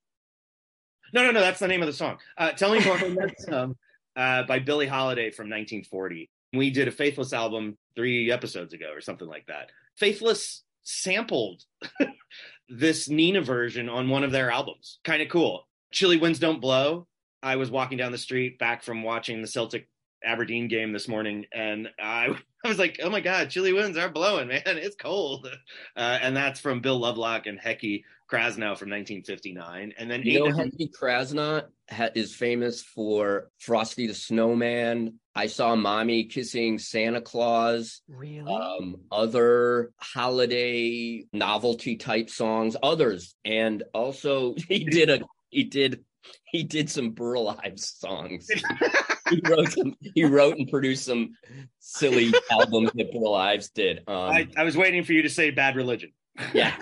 No, 1.14 1.22
no, 1.24 1.30
no, 1.30 1.40
that's 1.40 1.60
the 1.60 1.68
name 1.68 1.80
of 1.80 1.86
the 1.86 1.92
song. 1.92 2.18
Uh, 2.36 2.50
tell 2.52 2.72
me 2.72 2.84
more 2.84 2.96
and 2.98 3.16
then 3.16 3.32
some 3.38 3.76
uh, 4.16 4.44
by 4.44 4.58
Billie 4.58 4.86
Holiday 4.86 5.30
from 5.30 5.46
1940. 5.46 6.30
We 6.52 6.70
did 6.70 6.88
a 6.88 6.92
Faithless 6.92 7.32
album 7.32 7.76
three 7.96 8.30
episodes 8.30 8.72
ago 8.72 8.90
or 8.94 9.00
something 9.00 9.28
like 9.28 9.46
that. 9.46 9.70
Faithless 9.96 10.62
sampled 10.82 11.62
this 12.68 13.08
Nina 13.08 13.40
version 13.40 13.88
on 13.88 14.08
one 14.08 14.24
of 14.24 14.32
their 14.32 14.50
albums. 14.50 14.98
Kind 15.04 15.22
of 15.22 15.28
cool. 15.28 15.66
Chilly 15.92 16.16
Winds 16.16 16.38
Don't 16.38 16.60
Blow. 16.60 17.06
I 17.42 17.56
was 17.56 17.70
walking 17.70 17.98
down 17.98 18.12
the 18.12 18.18
street 18.18 18.58
back 18.58 18.82
from 18.82 19.02
watching 19.02 19.42
the 19.42 19.48
Celtic 19.48 19.88
Aberdeen 20.24 20.68
game 20.68 20.92
this 20.92 21.08
morning, 21.08 21.44
and 21.52 21.88
I, 22.00 22.28
I 22.64 22.68
was 22.68 22.78
like, 22.78 22.98
"Oh 23.02 23.10
my 23.10 23.20
God, 23.20 23.50
chilly 23.50 23.72
winds 23.72 23.98
are 23.98 24.08
blowing, 24.08 24.48
man! 24.48 24.62
It's 24.66 24.96
cold." 24.96 25.48
Uh, 25.96 26.18
and 26.20 26.36
that's 26.36 26.58
from 26.58 26.80
Bill 26.80 26.98
Lovelock 26.98 27.46
and 27.46 27.60
Hecky 27.60 28.02
Krasnow 28.34 28.76
from 28.76 28.90
1959. 28.90 29.94
And 29.98 30.10
then 30.10 30.22
you 30.22 30.40
know, 30.40 30.46
Hecky 30.46 30.90
Krasnow 30.90 31.64
ha- 31.90 32.10
is 32.14 32.34
famous 32.34 32.82
for 32.82 33.50
Frosty 33.58 34.06
the 34.06 34.14
Snowman. 34.14 35.20
I 35.34 35.46
saw 35.46 35.74
Mommy 35.74 36.24
kissing 36.24 36.78
Santa 36.78 37.20
Claus. 37.20 38.02
Really? 38.08 38.52
Um, 38.52 38.96
other 39.10 39.92
holiday 39.98 41.26
novelty 41.32 41.96
type 41.96 42.30
songs, 42.30 42.76
others, 42.82 43.34
and 43.44 43.82
also 43.92 44.54
he 44.68 44.84
did 44.84 45.10
a 45.10 45.20
he 45.50 45.64
did 45.64 46.04
he 46.46 46.62
did 46.62 46.88
some 46.88 47.10
Burl 47.10 47.56
Ives 47.64 47.96
songs. 47.98 48.48
he 49.30 49.40
wrote 49.48 49.72
some, 49.72 49.94
he 50.14 50.24
wrote 50.24 50.56
and 50.56 50.68
produced 50.68 51.04
some 51.04 51.34
silly 51.80 52.32
albums 52.50 52.90
that 52.94 53.12
Burl 53.12 53.34
Ives 53.34 53.70
did. 53.70 53.98
Um, 54.06 54.16
I, 54.16 54.48
I, 54.56 54.64
was 54.64 54.76
waiting 54.76 55.02
for 55.04 55.12
you 55.12 55.22
to 55.22 55.28
say 55.28 55.50
Bad 55.50 55.76
Religion. 55.76 56.12
Yeah, 56.52 56.74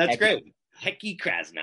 that's 0.00 0.16
Hecky. 0.16 0.18
great. 0.18 0.54
Hecky 0.82 1.20
Krasnow. 1.20 1.60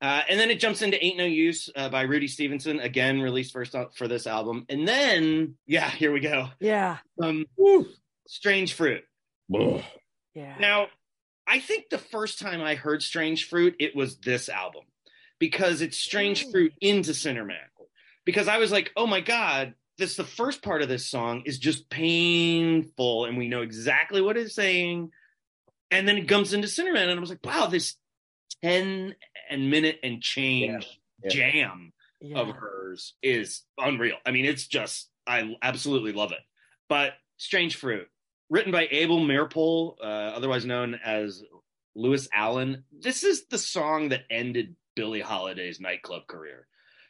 Uh, 0.00 0.22
and 0.30 0.38
then 0.38 0.50
it 0.50 0.60
jumps 0.60 0.80
into 0.80 1.02
Ain't 1.04 1.18
No 1.18 1.24
Use 1.24 1.68
uh, 1.74 1.88
by 1.88 2.02
Rudy 2.02 2.28
Stevenson, 2.28 2.78
again 2.80 3.20
released 3.20 3.52
first 3.52 3.74
for 3.96 4.06
this 4.08 4.26
album. 4.26 4.64
And 4.68 4.86
then, 4.86 5.56
yeah, 5.66 5.90
here 5.90 6.12
we 6.12 6.20
go. 6.20 6.48
Yeah. 6.60 6.98
Um, 7.20 7.46
woo, 7.56 7.86
Strange 8.26 8.74
Fruit. 8.74 9.02
yeah. 9.50 10.54
Now, 10.60 10.86
I 11.46 11.58
think 11.58 11.90
the 11.90 11.98
first 11.98 12.38
time 12.38 12.62
I 12.62 12.74
heard 12.76 13.02
Strange 13.02 13.48
Fruit, 13.48 13.74
it 13.80 13.96
was 13.96 14.18
this 14.18 14.48
album 14.48 14.84
because 15.38 15.80
it's 15.80 15.98
Strange. 15.98 16.48
Fruit 16.50 16.72
into 16.80 17.10
Sinnerman. 17.10 17.56
Because 18.24 18.46
I 18.46 18.58
was 18.58 18.70
like, 18.70 18.92
oh 18.96 19.06
my 19.06 19.20
God, 19.20 19.74
this 19.96 20.14
the 20.14 20.24
first 20.24 20.62
part 20.62 20.82
of 20.82 20.88
this 20.88 21.06
song 21.06 21.42
is 21.44 21.58
just 21.58 21.90
painful 21.90 23.24
and 23.24 23.36
we 23.36 23.48
know 23.48 23.62
exactly 23.62 24.22
what 24.22 24.36
it's 24.36 24.54
saying. 24.54 25.10
And 25.90 26.06
then 26.06 26.18
it 26.18 26.28
comes 26.28 26.52
into 26.52 26.68
Sinnerman, 26.68 27.08
and 27.08 27.12
I 27.12 27.20
was 27.20 27.30
like, 27.30 27.44
wow, 27.44 27.66
this 27.66 27.96
10 28.62 29.14
and 29.50 29.70
minute 29.70 29.98
and 30.02 30.20
change 30.20 30.98
yeah. 31.24 31.30
Yeah. 31.30 31.52
jam 31.52 31.92
yeah. 32.20 32.38
of 32.38 32.48
hers 32.48 33.14
is 33.22 33.62
unreal. 33.78 34.16
I 34.26 34.30
mean, 34.30 34.44
it's 34.44 34.66
just, 34.66 35.08
I 35.26 35.56
absolutely 35.62 36.12
love 36.12 36.32
it. 36.32 36.40
But 36.88 37.12
Strange 37.36 37.76
Fruit, 37.76 38.08
written 38.50 38.72
by 38.72 38.88
Abel 38.90 39.20
Meeropol, 39.20 39.94
uh, 40.00 40.04
otherwise 40.04 40.64
known 40.64 40.98
as 41.04 41.42
Lewis 41.94 42.28
Allan. 42.32 42.84
This 42.92 43.24
is 43.24 43.46
the 43.46 43.58
song 43.58 44.10
that 44.10 44.24
ended 44.30 44.76
Billie 44.94 45.20
Holiday's 45.20 45.80
nightclub 45.80 46.26
career. 46.26 46.66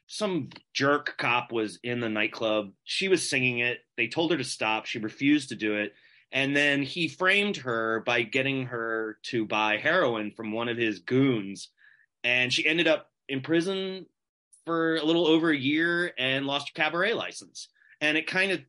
Some 0.07 0.49
jerk 0.73 1.17
cop 1.19 1.53
was 1.53 1.79
in 1.83 2.01
the 2.01 2.09
nightclub. 2.09 2.73
She 2.85 3.09
was 3.09 3.29
singing 3.29 3.59
it. 3.59 3.81
They 3.97 4.09
told 4.09 4.31
her 4.31 4.39
to 4.39 4.45
stop. 4.45 4.87
She 4.87 4.99
refused 4.99 5.51
to 5.51 5.57
do 5.57 5.75
it. 5.75 5.93
And 6.33 6.55
then 6.55 6.83
he 6.83 7.09
framed 7.09 7.57
her 7.59 8.03
by 8.05 8.23
getting 8.23 8.67
her 8.67 9.19
to 9.25 9.47
buy 9.47 9.79
heroin 9.79 10.31
from 10.31 10.53
one 10.53 10.69
of 10.69 10.77
his 10.77 10.99
goons. 11.01 11.71
And 12.23 12.53
she 12.53 12.67
ended 12.67 12.87
up 12.87 13.11
in 13.29 13.41
prison 13.41 14.07
for 14.67 14.97
a 14.97 15.05
little 15.05 15.27
over 15.27 15.51
a 15.51 15.57
year 15.57 16.13
and 16.19 16.47
lost 16.47 16.69
her 16.69 16.83
cabaret 16.83 17.15
license. 17.15 17.69
And 18.01 18.19
it 18.19 18.27
kind 18.27 18.53
of 18.53 18.61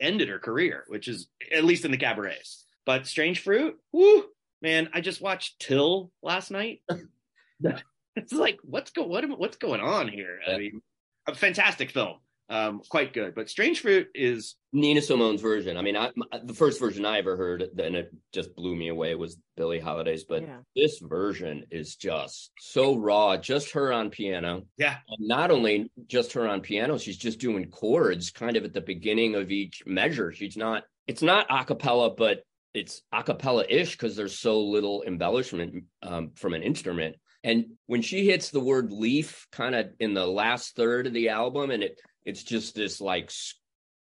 ended 0.00 0.28
her 0.28 0.38
career, 0.38 0.84
which 0.88 1.08
is 1.08 1.28
at 1.54 1.64
least 1.64 1.84
in 1.84 1.90
the 1.90 1.96
cabarets. 1.96 2.64
But 2.86 3.06
Strange 3.06 3.40
Fruit, 3.40 3.78
whoo, 3.92 4.24
man, 4.62 4.88
I 4.92 5.00
just 5.00 5.20
watched 5.20 5.60
Till 5.60 6.10
last 6.22 6.50
night. 6.50 6.82
it's 8.16 8.32
like 8.32 8.58
what's 8.62 8.90
go 8.90 9.04
what 9.04 9.28
what's 9.38 9.56
going 9.56 9.80
on 9.80 10.08
here? 10.08 10.40
I 10.46 10.58
mean, 10.58 10.82
a 11.26 11.34
fantastic 11.34 11.90
film, 11.90 12.16
um, 12.52 12.82
quite 12.86 13.14
good. 13.14 13.34
But 13.34 13.48
Strange 13.48 13.80
Fruit 13.80 14.08
is 14.14 14.56
Nina 14.74 15.00
Simone's 15.00 15.40
version. 15.40 15.78
I 15.78 15.82
mean, 15.82 15.96
I, 15.96 16.10
the 16.44 16.52
first 16.52 16.78
version 16.78 17.06
I 17.06 17.16
ever 17.16 17.34
heard, 17.34 17.62
and 17.62 17.96
it 17.96 18.14
just 18.30 18.54
blew 18.54 18.76
me 18.76 18.88
away, 18.88 19.14
was 19.14 19.38
Billie 19.56 19.80
Holiday's. 19.80 20.24
But 20.24 20.42
yeah. 20.42 20.58
this 20.76 20.98
version 20.98 21.64
is 21.70 21.96
just 21.96 22.52
so 22.58 22.94
raw. 22.98 23.38
Just 23.38 23.72
her 23.72 23.90
on 23.90 24.10
piano. 24.10 24.66
Yeah. 24.76 24.96
And 25.08 25.26
not 25.26 25.50
only 25.50 25.90
just 26.08 26.34
her 26.34 26.46
on 26.46 26.60
piano, 26.60 26.98
she's 26.98 27.16
just 27.16 27.40
doing 27.40 27.70
chords 27.70 28.30
kind 28.30 28.58
of 28.58 28.64
at 28.64 28.74
the 28.74 28.82
beginning 28.82 29.34
of 29.34 29.50
each 29.50 29.82
measure. 29.86 30.30
She's 30.30 30.56
not. 30.56 30.84
It's 31.06 31.22
not 31.22 31.46
a 31.48 31.64
cappella, 31.64 32.14
but 32.14 32.42
it's 32.74 33.00
a 33.12 33.22
cappella 33.22 33.64
ish 33.66 33.92
because 33.92 34.14
there's 34.14 34.38
so 34.38 34.60
little 34.60 35.04
embellishment 35.06 35.84
um, 36.02 36.32
from 36.34 36.52
an 36.52 36.62
instrument 36.62 37.16
and 37.44 37.66
when 37.86 38.02
she 38.02 38.26
hits 38.26 38.50
the 38.50 38.60
word 38.60 38.92
leaf 38.92 39.46
kind 39.50 39.74
of 39.74 39.88
in 39.98 40.14
the 40.14 40.26
last 40.26 40.76
third 40.76 41.06
of 41.08 41.12
the 41.12 41.30
album, 41.30 41.70
and 41.70 41.82
it 41.82 42.00
it's 42.24 42.42
just 42.42 42.74
this 42.74 43.00
like 43.00 43.30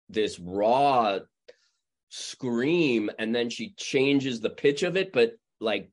this 0.09 0.39
raw 0.39 1.19
scream, 2.09 3.09
and 3.19 3.33
then 3.33 3.49
she 3.49 3.73
changes 3.77 4.39
the 4.39 4.49
pitch 4.49 4.83
of 4.83 4.97
it, 4.97 5.11
but 5.11 5.33
like 5.59 5.89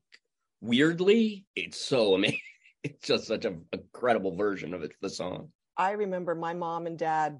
weirdly, 0.61 1.45
it's 1.55 1.79
so 1.79 2.15
amazing. 2.15 2.39
It's 2.83 3.07
just 3.07 3.25
such 3.25 3.45
an 3.45 3.65
incredible 3.73 4.35
version 4.35 4.75
of 4.75 4.83
it, 4.83 4.91
the 5.01 5.09
song. 5.09 5.49
I 5.75 5.93
remember 5.93 6.35
my 6.35 6.53
mom 6.53 6.85
and 6.85 6.99
dad 6.99 7.39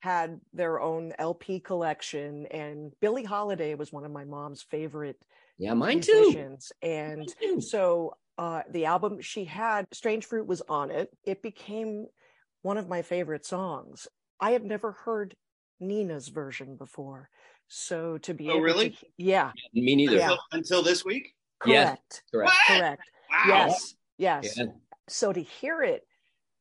had 0.00 0.40
their 0.54 0.80
own 0.80 1.12
LP 1.18 1.60
collection, 1.60 2.46
and 2.46 2.90
Billie 2.98 3.24
Holiday 3.24 3.74
was 3.74 3.92
one 3.92 4.06
of 4.06 4.10
my 4.10 4.24
mom's 4.24 4.62
favorite. 4.62 5.18
Yeah, 5.58 5.74
mine 5.74 6.00
too. 6.00 6.56
And 6.80 7.18
mine 7.18 7.26
too. 7.38 7.60
so 7.60 8.16
uh, 8.38 8.62
the 8.70 8.86
album 8.86 9.20
she 9.20 9.44
had 9.44 9.86
strange 9.92 10.26
fruit 10.26 10.46
was 10.46 10.62
on 10.68 10.90
it 10.90 11.10
it 11.24 11.42
became 11.42 12.06
one 12.64 12.78
of 12.78 12.88
my 12.88 13.02
favorite 13.02 13.44
songs 13.44 14.08
i 14.40 14.50
had 14.52 14.64
never 14.64 14.92
heard 14.92 15.34
nina's 15.80 16.28
version 16.28 16.76
before 16.76 17.28
so 17.68 18.18
to 18.18 18.32
be 18.32 18.48
oh 18.48 18.58
really 18.58 18.90
to, 18.90 19.06
yeah 19.18 19.52
me 19.74 19.94
neither 19.94 20.16
yeah. 20.16 20.34
until, 20.52 20.82
this 20.82 21.04
week 21.04 21.34
correct 21.60 22.22
yeah, 22.32 22.38
correct 22.38 22.52
what? 22.68 22.78
correct 22.78 23.02
wow. 23.30 23.44
yes 23.46 23.94
yes 24.18 24.54
yeah. 24.56 24.64
so 25.08 25.32
to 25.32 25.42
hear 25.42 25.82
it 25.82 26.02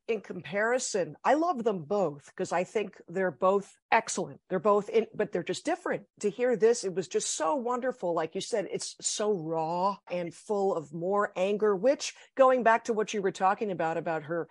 in 0.08 0.22
comparison, 0.22 1.16
I 1.24 1.36
love 1.36 1.64
them 1.64 1.84
both 1.84 2.26
because 2.26 2.52
I 2.52 2.64
think 2.64 3.00
they're 3.08 3.32
both 3.32 3.74
excellent. 3.92 4.42
They're 4.50 4.60
both 4.60 4.90
in, 4.90 5.08
but 5.16 5.32
they're 5.32 5.44
just 5.44 5.66
different. 5.66 6.04
To 6.20 6.30
hear 6.30 6.56
this, 6.56 6.84
it 6.84 6.94
was 6.94 7.08
just 7.08 7.38
so 7.38 7.56
wonderful. 7.56 8.14
Like 8.14 8.36
you 8.36 8.42
said, 8.42 8.68
it's 8.72 8.96
so 9.00 9.34
raw 9.34 9.98
and 10.12 10.34
full 10.34 10.76
of 10.76 10.94
more 10.94 11.32
anger, 11.36 11.76
which 11.76 12.14
going 12.36 12.64
back 12.64 12.86
to 12.86 12.94
what 12.94 13.14
you 13.14 13.22
were 13.22 13.32
talking 13.32 13.72
about, 13.72 13.98
about 13.98 14.24
her, 14.24 14.50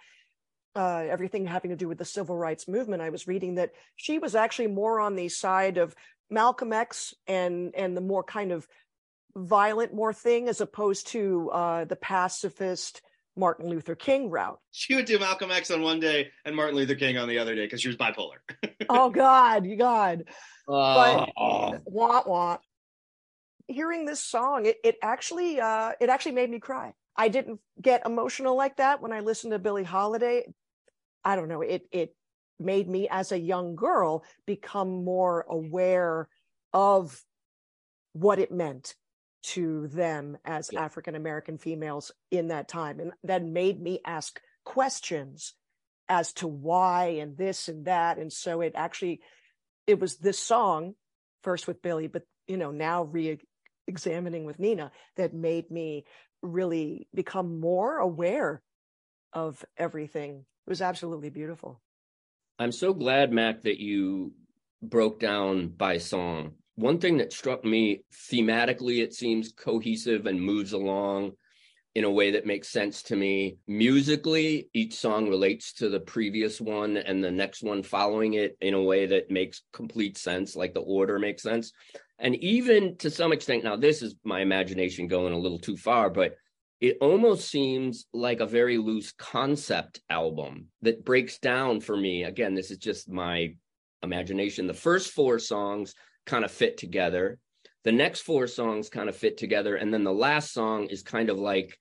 uh, 0.75 1.05
everything 1.09 1.47
having 1.47 1.71
to 1.71 1.77
do 1.77 1.89
with 1.89 1.99
the 1.99 2.05
civil 2.05 2.37
rights 2.37 2.69
movement, 2.69 3.03
I 3.03 3.11
was 3.11 3.27
reading 3.27 3.57
that 3.57 3.73
she 3.97 4.19
was 4.19 4.35
actually 4.35 4.69
more 4.69 5.01
on 5.01 5.17
the 5.17 5.29
side 5.29 5.79
of 5.79 5.95
Malcolm 6.31 6.73
X 6.73 7.15
and, 7.27 7.75
and 7.75 7.97
the 7.97 8.01
more 8.01 8.25
kind 8.25 8.53
of 8.53 8.67
violent, 9.37 9.95
more 9.95 10.13
thing 10.13 10.49
as 10.49 10.61
opposed 10.61 11.09
to, 11.09 11.51
uh, 11.51 11.85
the 11.85 11.97
pacifist, 11.97 13.03
Martin 13.37 13.69
Luther 13.69 13.95
King 13.95 14.31
route. 14.31 14.59
She 14.73 14.95
would 14.95 15.07
do 15.07 15.19
Malcolm 15.19 15.51
X 15.51 15.71
on 15.71 15.83
one 15.83 16.01
day 16.01 16.31
and 16.45 16.55
Martin 16.55 16.77
Luther 16.77 16.95
King 16.95 17.19
on 17.19 17.29
the 17.29 17.39
other 17.39 17.55
day 17.55 17.65
because 17.65 17.81
she 17.81 17.89
was 17.89 17.97
bipolar. 17.97 18.37
oh 18.89 19.11
God, 19.11 19.67
God. 19.79 20.25
Uh, 20.69 21.27
but 21.35 21.83
wah 21.87 22.23
wah. 22.27 22.59
Hearing 23.69 24.05
this 24.05 24.21
song, 24.23 24.67
it, 24.67 24.77
it 24.85 24.97
actually 25.03 25.61
uh, 25.61 25.93
it 26.01 26.11
actually 26.11 26.33
made 26.33 26.51
me 26.51 26.59
cry. 26.59 26.93
I 27.17 27.29
didn't 27.29 27.61
get 27.81 28.07
emotional 28.07 28.57
like 28.57 28.77
that 28.77 29.03
when 29.03 29.13
I 29.13 29.21
listened 29.21 29.53
to 29.53 29.59
Billie 29.59 29.85
Holiday. 29.85 30.45
I 31.25 31.37
don't 31.37 31.49
know. 31.49 31.63
It 31.63 31.87
it 31.93 32.15
made 32.59 32.89
me 32.89 33.09
as 33.11 33.33
a 33.33 33.39
young 33.39 33.75
girl 33.75 34.25
become 34.47 35.05
more 35.05 35.45
aware 35.49 36.29
of 36.73 37.23
what 38.13 38.39
it 38.39 38.53
meant 38.53 38.95
to 39.43 39.89
them 39.89 40.39
as 40.45 40.71
yeah. 40.73 40.85
African 40.85 41.15
American 41.15 41.59
females 41.59 42.13
in 42.31 42.49
that 42.49 42.69
time. 42.69 43.01
And 43.01 43.13
that 43.25 43.45
made 43.45 43.81
me 43.81 44.01
ask 44.05 44.41
questions 44.65 45.55
as 46.09 46.33
to 46.35 46.47
why 46.47 47.17
and 47.21 47.37
this 47.37 47.69
and 47.69 47.87
that. 47.87 48.19
And 48.19 48.33
so 48.33 48.61
it 48.61 48.73
actually, 48.77 49.21
it 49.87 49.99
was 49.99 50.17
this 50.17 50.39
song 50.39 50.95
first 51.43 51.67
with 51.67 51.83
Billie, 51.83 52.07
but 52.07 52.23
you 52.47 52.57
know, 52.57 52.71
now 52.71 53.05
re 53.05 53.39
examining 53.89 54.45
with 54.45 54.61
Nina 54.61 54.93
that 55.17 55.35
made 55.35 55.71
me 55.71 56.05
really 56.43 57.09
become 57.15 57.61
more 57.61 57.99
aware 57.99 58.63
of 59.33 59.65
everything. 59.77 60.45
It 60.67 60.71
was 60.71 60.83
absolutely 60.83 61.31
beautiful. 61.31 61.81
I'm 62.59 62.73
so 62.73 62.93
glad, 62.93 63.33
Mac, 63.33 63.63
that 63.63 63.81
you 63.81 64.33
broke 64.83 65.21
down 65.21 65.69
by 65.69 65.99
song. 65.99 66.53
One 66.75 66.99
thing 66.99 67.19
that 67.19 67.33
struck 67.33 67.65
me 67.65 68.05
thematically, 68.31 69.03
it 69.03 69.15
seems 69.15 69.53
cohesive 69.53 70.27
and 70.27 70.41
moves 70.41 70.73
along 70.73 71.33
in 71.95 72.05
a 72.05 72.11
way 72.11 72.31
that 72.31 72.47
makes 72.47 72.69
sense 72.69 73.03
to 73.03 73.17
me. 73.17 73.59
Musically, 73.67 74.69
each 74.73 74.95
song 74.95 75.29
relates 75.29 75.75
to 75.75 75.89
the 75.89 76.01
previous 76.01 76.61
one 76.61 76.97
and 76.97 77.23
the 77.23 77.31
next 77.31 77.63
one 77.63 77.83
following 77.83 78.35
it 78.35 78.57
in 78.61 78.75
a 78.75 78.83
way 78.83 79.07
that 79.07 79.31
makes 79.31 79.63
complete 79.73 80.17
sense, 80.17 80.57
like 80.57 80.73
the 80.73 80.81
order 80.81 81.19
makes 81.19 81.43
sense. 81.43 81.73
And 82.19 82.37
even 82.37 82.97
to 82.99 83.11
some 83.11 83.33
extent, 83.33 83.65
now 83.65 83.77
this 83.77 84.01
is 84.01 84.15
my 84.25 84.41
imagination 84.41 85.07
going 85.09 85.33
a 85.33 85.39
little 85.39 85.59
too 85.59 85.77
far, 85.77 86.09
but 86.09 86.37
it 86.81 86.99
almost 87.01 87.49
seems 87.49 88.07
like 88.13 88.41
a 88.41 88.47
very 88.47 88.79
loose 88.79 89.13
concept 89.13 90.01
album 90.09 90.69
that 90.83 91.05
breaks 91.05 91.39
down 91.39 91.81
for 91.81 91.97
me. 91.97 92.25
Again, 92.25 92.55
this 92.55 92.71
is 92.71 92.79
just 92.79 93.09
my 93.09 93.55
imagination. 94.03 94.67
The 94.67 94.75
first 94.75 95.13
four 95.13 95.39
songs 95.39 95.95
kind 96.27 96.45
of 96.45 96.51
fit 96.51 96.79
together. 96.79 97.39
The 97.85 97.93
next 97.93 98.21
four 98.21 98.47
songs 98.47 98.89
kind 98.89 99.09
of 99.09 99.17
fit 99.17 99.37
together. 99.37 99.77
And 99.77 99.93
then 99.93 100.05
the 100.05 100.13
last 100.13 100.53
song 100.53 100.87
is 100.87 101.03
kind 101.03 101.31
of 101.31 101.39
like, 101.39 101.79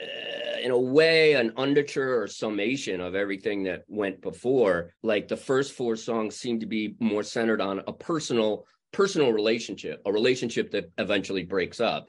uh, 0.00 0.60
in 0.62 0.70
a 0.70 0.78
way, 0.78 1.34
an 1.34 1.52
underture 1.56 2.22
or 2.22 2.26
summation 2.26 3.00
of 3.00 3.14
everything 3.14 3.64
that 3.64 3.84
went 3.88 4.20
before. 4.20 4.92
Like 5.02 5.28
the 5.28 5.36
first 5.36 5.72
four 5.72 5.96
songs 5.96 6.36
seem 6.36 6.60
to 6.60 6.66
be 6.66 6.94
more 7.00 7.22
centered 7.22 7.60
on 7.60 7.80
a 7.86 7.92
personal, 7.92 8.66
personal 8.92 9.32
relationship, 9.32 10.02
a 10.04 10.12
relationship 10.12 10.72
that 10.72 10.90
eventually 10.98 11.44
breaks 11.44 11.80
up 11.80 12.08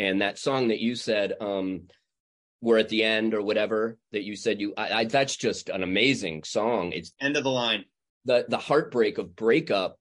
and 0.00 0.22
that 0.22 0.38
song 0.38 0.68
that 0.68 0.80
you 0.80 0.96
said 0.96 1.34
um 1.40 1.82
we're 2.62 2.78
at 2.78 2.88
the 2.88 3.04
end 3.04 3.34
or 3.34 3.42
whatever 3.42 3.96
that 4.12 4.22
you 4.22 4.34
said 4.34 4.60
you 4.60 4.74
I, 4.76 4.92
I, 5.00 5.04
that's 5.04 5.36
just 5.36 5.68
an 5.68 5.82
amazing 5.82 6.42
song 6.42 6.92
it's 6.92 7.12
end 7.20 7.36
of 7.36 7.44
the 7.44 7.50
line 7.50 7.84
the 8.24 8.46
the 8.48 8.58
heartbreak 8.58 9.18
of 9.18 9.36
breakup 9.36 9.98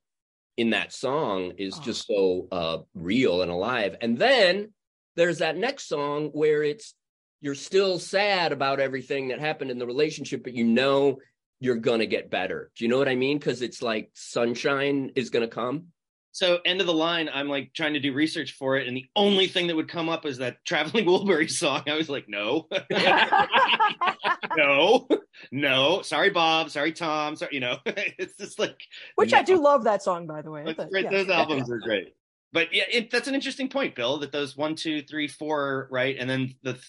in 0.60 0.72
that 0.72 0.92
song 0.92 1.54
is 1.58 1.76
oh. 1.78 1.82
just 1.82 2.06
so 2.06 2.48
uh 2.52 2.80
real 2.94 3.42
and 3.42 3.50
alive. 3.50 3.96
And 4.02 4.18
then 4.18 4.74
there's 5.16 5.38
that 5.38 5.56
next 5.56 5.88
song 5.88 6.32
where 6.34 6.64
it's 6.64 6.94
you're 7.40 7.56
still 7.56 7.98
sad 7.98 8.52
about 8.52 8.82
everything 8.82 9.30
that 9.30 9.40
happened 9.40 9.72
in 9.72 9.80
the 9.80 9.88
relationship 9.88 10.44
but 10.44 10.54
you 10.54 10.66
know 10.66 11.20
you're 11.62 11.78
gonna 11.78 12.06
get 12.06 12.30
better. 12.30 12.72
Do 12.76 12.84
you 12.84 12.90
know 12.90 12.98
what 12.98 13.08
i 13.08 13.16
mean? 13.16 13.40
Because 13.40 13.62
it's 13.62 13.82
like 13.82 14.12
sunshine 14.14 15.14
is 15.16 15.30
gonna 15.30 15.48
come 15.48 15.88
so 16.32 16.60
end 16.66 16.80
of 16.80 16.88
the 16.88 16.94
line, 16.94 17.30
I'm 17.34 17.50
like 17.50 17.74
trying 17.74 17.94
to 17.94 18.00
do 18.00 18.14
research 18.14 18.54
for 18.54 18.78
it, 18.78 18.88
and 18.88 18.96
the 18.96 19.06
only 19.16 19.48
thing 19.48 19.68
that 19.68 19.76
would 19.76 19.90
come 19.90 20.10
up 20.10 20.26
is 20.26 20.38
that 20.38 20.64
Traveling 20.66 21.06
Wilbury 21.08 21.50
song. 21.50 21.84
I 21.88 21.96
was 21.96 22.10
like, 22.10 22.30
no, 22.30 22.68
no, 24.58 25.08
no. 25.52 26.02
Sorry, 26.02 26.30
Bob. 26.30 26.70
Sorry, 26.70 26.92
Tom. 26.92 27.36
Sorry, 27.36 27.54
you 27.54 27.60
know, 27.60 27.78
it's 27.86 28.38
just 28.38 28.60
like 28.60 28.80
which 29.16 29.32
no. 29.32 29.40
I 29.40 29.44
do 29.44 29.62
love 29.62 29.84
that 29.86 30.04
song, 30.04 30.28
by 30.28 30.42
the 30.42 30.52
way. 30.52 30.74
But, 30.76 30.90
yeah. 30.92 31.10
Those 31.10 31.30
albums 31.30 31.70
are 31.72 31.80
great. 31.80 32.14
But 32.52 32.74
yeah, 32.74 32.86
it, 32.92 33.12
that's 33.12 33.28
an 33.28 33.36
interesting 33.36 33.70
point, 33.70 33.96
Bill. 33.96 34.20
That 34.20 34.32
those 34.32 34.56
one, 34.56 34.76
two, 34.76 35.02
three, 35.02 35.28
four, 35.28 35.88
right, 35.92 36.16
and 36.20 36.30
then 36.30 36.56
the 36.64 36.80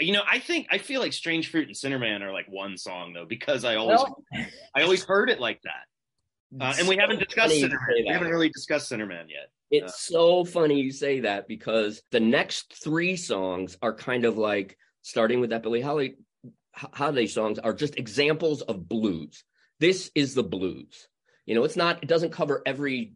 you 0.00 0.12
know, 0.12 0.22
I 0.28 0.38
think 0.38 0.68
I 0.70 0.78
feel 0.78 1.00
like 1.00 1.12
Strange 1.12 1.50
Fruit 1.50 1.68
and 1.68 1.76
Sinnerman 1.76 2.22
are 2.22 2.32
like 2.32 2.46
one 2.48 2.76
song 2.76 3.12
though 3.12 3.26
because 3.26 3.64
I 3.64 3.76
always 3.76 3.98
well, 3.98 4.22
I 4.74 4.82
always 4.82 5.04
heard 5.04 5.30
it 5.30 5.40
like 5.40 5.60
that. 5.62 5.84
Uh, 6.60 6.74
and 6.78 6.88
we 6.88 6.96
haven't 6.96 7.18
discussed 7.18 7.54
Sinnerman. 7.54 8.04
We 8.04 8.08
haven't 8.08 8.30
really 8.30 8.48
discussed 8.48 8.90
Sinnerman 8.90 9.28
yet. 9.28 9.50
It's 9.70 9.92
uh, 9.92 9.96
so 9.96 10.44
funny 10.44 10.80
you 10.80 10.92
say 10.92 11.20
that 11.20 11.48
because 11.48 12.02
the 12.12 12.20
next 12.20 12.82
three 12.82 13.16
songs 13.16 13.76
are 13.82 13.92
kind 13.92 14.24
of 14.24 14.38
like 14.38 14.78
starting 15.02 15.40
with 15.40 15.50
that 15.50 15.62
Billie 15.62 15.80
Holly 15.80 16.16
holiday 16.72 17.26
songs 17.26 17.58
are 17.58 17.72
just 17.72 17.98
examples 17.98 18.62
of 18.62 18.88
blues. 18.88 19.44
This 19.80 20.10
is 20.14 20.34
the 20.34 20.42
blues. 20.42 21.08
You 21.46 21.54
know, 21.54 21.64
it's 21.64 21.76
not. 21.76 22.02
It 22.02 22.08
doesn't 22.08 22.32
cover 22.32 22.62
every 22.64 23.14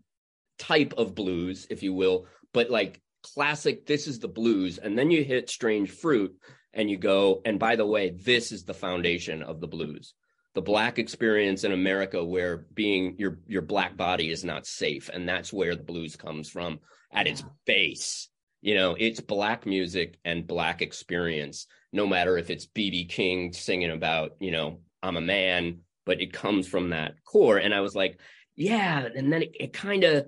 type 0.58 0.94
of 0.96 1.14
blues, 1.14 1.66
if 1.70 1.82
you 1.82 1.94
will, 1.94 2.26
but 2.52 2.70
like 2.70 3.00
classic. 3.22 3.86
This 3.86 4.06
is 4.06 4.18
the 4.18 4.28
blues, 4.28 4.78
and 4.78 4.98
then 4.98 5.10
you 5.10 5.22
hit 5.22 5.50
Strange 5.50 5.90
Fruit, 5.90 6.34
and 6.72 6.90
you 6.90 6.96
go. 6.96 7.42
And 7.44 7.58
by 7.58 7.76
the 7.76 7.86
way, 7.86 8.10
this 8.10 8.50
is 8.52 8.64
the 8.64 8.74
foundation 8.74 9.42
of 9.42 9.60
the 9.60 9.68
blues 9.68 10.14
the 10.54 10.62
black 10.62 10.98
experience 10.98 11.64
in 11.64 11.72
America 11.72 12.24
where 12.24 12.66
being 12.74 13.14
your 13.18 13.38
your 13.46 13.62
black 13.62 13.96
body 13.96 14.30
is 14.30 14.44
not 14.44 14.66
safe 14.66 15.08
and 15.08 15.28
that's 15.28 15.52
where 15.52 15.76
the 15.76 15.82
blues 15.82 16.16
comes 16.16 16.48
from 16.48 16.80
at 17.12 17.26
its 17.26 17.44
base. 17.66 18.28
You 18.60 18.74
know 18.74 18.96
it's 18.98 19.20
black 19.20 19.64
music 19.64 20.18
and 20.24 20.46
black 20.46 20.82
experience 20.82 21.66
no 21.92 22.06
matter 22.06 22.36
if 22.36 22.50
it's 22.50 22.66
BB 22.66 23.08
King 23.08 23.52
singing 23.52 23.90
about 23.90 24.32
you 24.40 24.50
know 24.50 24.80
I'm 25.02 25.16
a 25.16 25.22
man 25.22 25.80
but 26.04 26.20
it 26.20 26.32
comes 26.32 26.66
from 26.66 26.90
that 26.90 27.14
core. 27.24 27.58
And 27.58 27.74
I 27.74 27.80
was 27.80 27.94
like 27.94 28.18
yeah 28.56 29.06
and 29.14 29.32
then 29.32 29.44
it 29.58 29.72
kind 29.72 30.04
of 30.04 30.26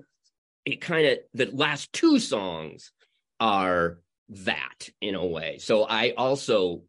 it 0.65 0.79
kind 0.79 1.05
of 1.07 1.17
the 1.33 1.49
last 1.53 1.91
two 1.91 2.19
songs 2.19 2.91
are 3.39 3.99
that 4.29 4.89
in 5.01 5.15
a 5.15 5.25
way. 5.25 5.57
So 5.59 5.83
I 5.83 6.11
also 6.11 6.83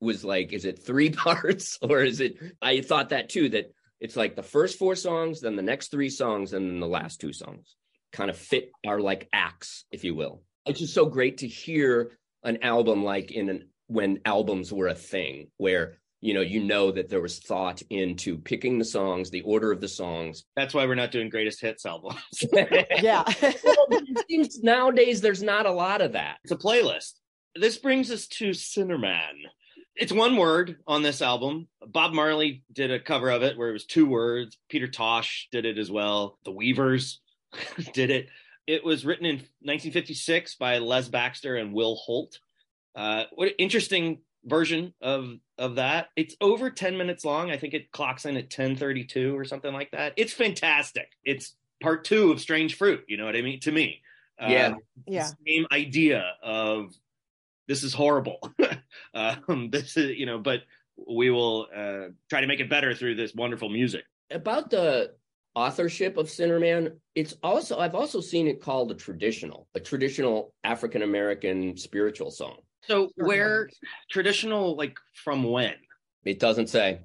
was 0.00 0.24
like, 0.24 0.52
is 0.52 0.64
it 0.64 0.78
three 0.78 1.10
parts? 1.24 1.78
Or 1.82 2.02
is 2.02 2.20
it? 2.20 2.36
I 2.62 2.80
thought 2.80 3.10
that 3.10 3.28
too, 3.28 3.48
that 3.50 3.72
it's 4.00 4.16
like 4.16 4.36
the 4.36 4.42
first 4.42 4.78
four 4.78 4.94
songs, 4.94 5.40
then 5.40 5.56
the 5.56 5.62
next 5.62 5.90
three 5.90 6.10
songs, 6.10 6.52
and 6.52 6.70
then 6.70 6.80
the 6.80 6.86
last 6.86 7.20
two 7.20 7.32
songs 7.32 7.76
kind 8.12 8.30
of 8.30 8.36
fit 8.36 8.70
are 8.86 9.00
like 9.00 9.28
acts, 9.32 9.84
if 9.90 10.04
you 10.04 10.14
will. 10.14 10.42
It's 10.66 10.80
just 10.80 10.94
so 10.94 11.06
great 11.06 11.38
to 11.38 11.48
hear 11.48 12.18
an 12.44 12.62
album 12.62 13.04
like 13.04 13.32
in 13.32 13.48
an 13.48 13.68
when 13.88 14.20
albums 14.24 14.72
were 14.72 14.88
a 14.88 14.94
thing 14.94 15.48
where 15.56 15.98
you 16.20 16.34
know 16.34 16.42
you 16.42 16.62
know 16.62 16.90
that 16.90 17.08
there 17.08 17.20
was 17.20 17.38
thought 17.38 17.80
into 17.90 18.38
picking 18.38 18.78
the 18.78 18.84
songs 18.84 19.30
the 19.30 19.42
order 19.42 19.72
of 19.72 19.80
the 19.80 19.88
songs. 19.88 20.44
That's 20.56 20.74
why 20.74 20.86
we're 20.86 20.94
not 20.94 21.10
doing 21.10 21.30
greatest 21.30 21.60
hits 21.60 21.86
albums. 21.86 22.20
Yeah. 22.52 23.24
Well, 23.42 23.86
it 23.90 24.26
seems 24.28 24.62
nowadays 24.62 25.20
there's 25.20 25.42
not 25.42 25.66
a 25.66 25.72
lot 25.72 26.02
of 26.02 26.12
that. 26.12 26.38
It's 26.44 26.52
a 26.52 26.56
playlist. 26.56 27.14
This 27.54 27.78
brings 27.78 28.10
us 28.10 28.26
to 28.28 28.50
Sinnerman 28.50 29.46
it's 29.98 30.12
one 30.12 30.36
word 30.36 30.76
on 30.86 31.02
this 31.02 31.20
album. 31.20 31.66
Bob 31.86 32.12
Marley 32.12 32.62
did 32.72 32.90
a 32.90 33.00
cover 33.00 33.30
of 33.30 33.42
it 33.42 33.58
where 33.58 33.68
it 33.68 33.72
was 33.72 33.84
two 33.84 34.06
words. 34.06 34.56
Peter 34.68 34.86
Tosh 34.86 35.48
did 35.50 35.66
it 35.66 35.76
as 35.76 35.90
well. 35.90 36.38
The 36.44 36.52
Weavers 36.52 37.20
did 37.92 38.10
it. 38.10 38.28
It 38.66 38.84
was 38.84 39.04
written 39.04 39.26
in 39.26 39.36
1956 39.36 40.54
by 40.54 40.78
Les 40.78 41.08
Baxter 41.08 41.56
and 41.56 41.74
Will 41.74 41.96
Holt. 41.96 42.38
Uh, 42.94 43.24
what 43.34 43.48
an 43.48 43.54
interesting 43.58 44.20
version 44.44 44.94
of 45.00 45.34
of 45.58 45.76
that. 45.76 46.08
It's 46.14 46.36
over 46.40 46.70
10 46.70 46.96
minutes 46.96 47.24
long. 47.24 47.50
I 47.50 47.56
think 47.56 47.74
it 47.74 47.90
clocks 47.90 48.24
in 48.24 48.36
at 48.36 48.44
1032 48.44 49.36
or 49.36 49.44
something 49.44 49.72
like 49.72 49.90
that. 49.90 50.12
It's 50.16 50.32
fantastic. 50.32 51.10
It's 51.24 51.56
part 51.82 52.04
two 52.04 52.30
of 52.30 52.40
Strange 52.40 52.76
Fruit. 52.76 53.04
You 53.08 53.16
know 53.16 53.26
what 53.26 53.36
I 53.36 53.42
mean? 53.42 53.58
To 53.60 53.72
me. 53.72 54.00
Yeah. 54.40 54.68
Um, 54.68 54.76
yeah. 55.06 55.28
Same 55.46 55.66
idea 55.72 56.24
of 56.42 56.94
this 57.66 57.82
is 57.82 57.92
horrible. 57.92 58.38
um, 59.14 59.68
this 59.70 59.96
is, 59.96 60.16
you 60.16 60.26
know, 60.26 60.38
but 60.38 60.60
we 61.08 61.30
will 61.30 61.66
uh, 61.74 62.08
try 62.28 62.40
to 62.40 62.46
make 62.46 62.60
it 62.60 62.70
better 62.70 62.94
through 62.94 63.14
this 63.14 63.34
wonderful 63.34 63.68
music. 63.68 64.04
About 64.30 64.70
the 64.70 65.12
authorship 65.54 66.16
of 66.16 66.26
Sinnerman, 66.26 66.96
it's 67.14 67.34
also 67.42 67.78
I've 67.78 67.94
also 67.94 68.20
seen 68.20 68.46
it 68.46 68.60
called 68.60 68.90
a 68.90 68.94
traditional, 68.94 69.68
a 69.74 69.80
traditional 69.80 70.54
African 70.64 71.02
American 71.02 71.76
spiritual 71.76 72.30
song. 72.30 72.58
So 72.82 73.10
where 73.16 73.68
traditional, 74.10 74.76
like 74.76 74.96
from 75.12 75.44
when? 75.44 75.74
It 76.24 76.38
doesn't 76.38 76.68
say. 76.68 77.00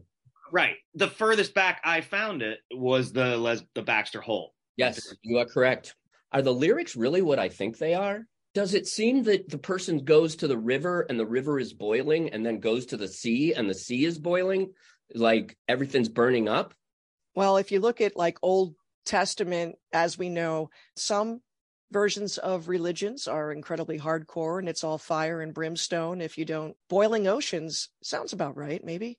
Right. 0.51 0.75
The 0.95 1.07
furthest 1.07 1.53
back 1.53 1.81
I 1.83 2.01
found 2.01 2.41
it 2.41 2.59
was 2.71 3.11
the 3.11 3.37
Les 3.37 3.63
the 3.73 3.81
Baxter 3.81 4.21
Holt. 4.21 4.53
Yes, 4.77 5.15
you 5.23 5.37
are 5.39 5.45
correct. 5.45 5.95
Are 6.31 6.41
the 6.41 6.53
lyrics 6.53 6.95
really 6.95 7.21
what 7.21 7.39
I 7.39 7.49
think 7.49 7.77
they 7.77 7.93
are? 7.93 8.25
Does 8.53 8.73
it 8.73 8.87
seem 8.87 9.23
that 9.23 9.49
the 9.49 9.57
person 9.57 10.05
goes 10.05 10.35
to 10.37 10.47
the 10.47 10.57
river 10.57 11.05
and 11.09 11.19
the 11.19 11.25
river 11.25 11.59
is 11.59 11.73
boiling 11.73 12.29
and 12.29 12.45
then 12.45 12.59
goes 12.59 12.85
to 12.87 12.97
the 12.97 13.07
sea 13.07 13.53
and 13.53 13.69
the 13.69 13.73
sea 13.73 14.05
is 14.05 14.19
boiling? 14.19 14.73
Like 15.13 15.57
everything's 15.67 16.09
burning 16.09 16.47
up? 16.47 16.73
Well 17.35 17.57
if 17.57 17.71
you 17.71 17.79
look 17.79 17.99
at 18.01 18.15
like 18.15 18.37
old 18.41 18.75
testament 19.05 19.75
as 19.91 20.17
we 20.17 20.29
know 20.29 20.69
some 20.95 21.41
versions 21.91 22.37
of 22.37 22.69
religions 22.69 23.27
are 23.27 23.51
incredibly 23.51 23.99
hardcore 23.99 24.59
and 24.59 24.69
it's 24.69 24.83
all 24.83 24.97
fire 24.97 25.41
and 25.41 25.53
brimstone. 25.53 26.21
If 26.21 26.37
you 26.37 26.45
don't 26.45 26.75
boiling 26.89 27.27
oceans 27.27 27.89
sounds 28.03 28.33
about 28.33 28.55
right 28.55 28.83
maybe. 28.83 29.17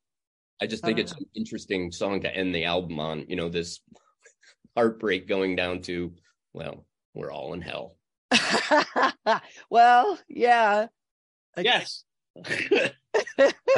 I 0.63 0.67
just 0.67 0.85
think 0.85 0.99
uh, 0.99 1.03
it's 1.03 1.13
an 1.13 1.27
interesting 1.35 1.91
song 1.91 2.21
to 2.23 2.35
end 2.35 2.55
the 2.55 2.65
album 2.65 3.01
on 3.01 3.27
you 3.29 3.35
know 3.35 3.49
this 3.49 3.81
heartbreak 4.77 5.27
going 5.27 5.57
down 5.57 5.83
to 5.83 6.13
well 6.53 6.87
we're 7.15 7.33
all 7.33 7.53
in 7.53 7.61
hell 7.61 7.97
well, 9.71 10.19
yeah. 10.29 10.87
Yes. 11.57 12.05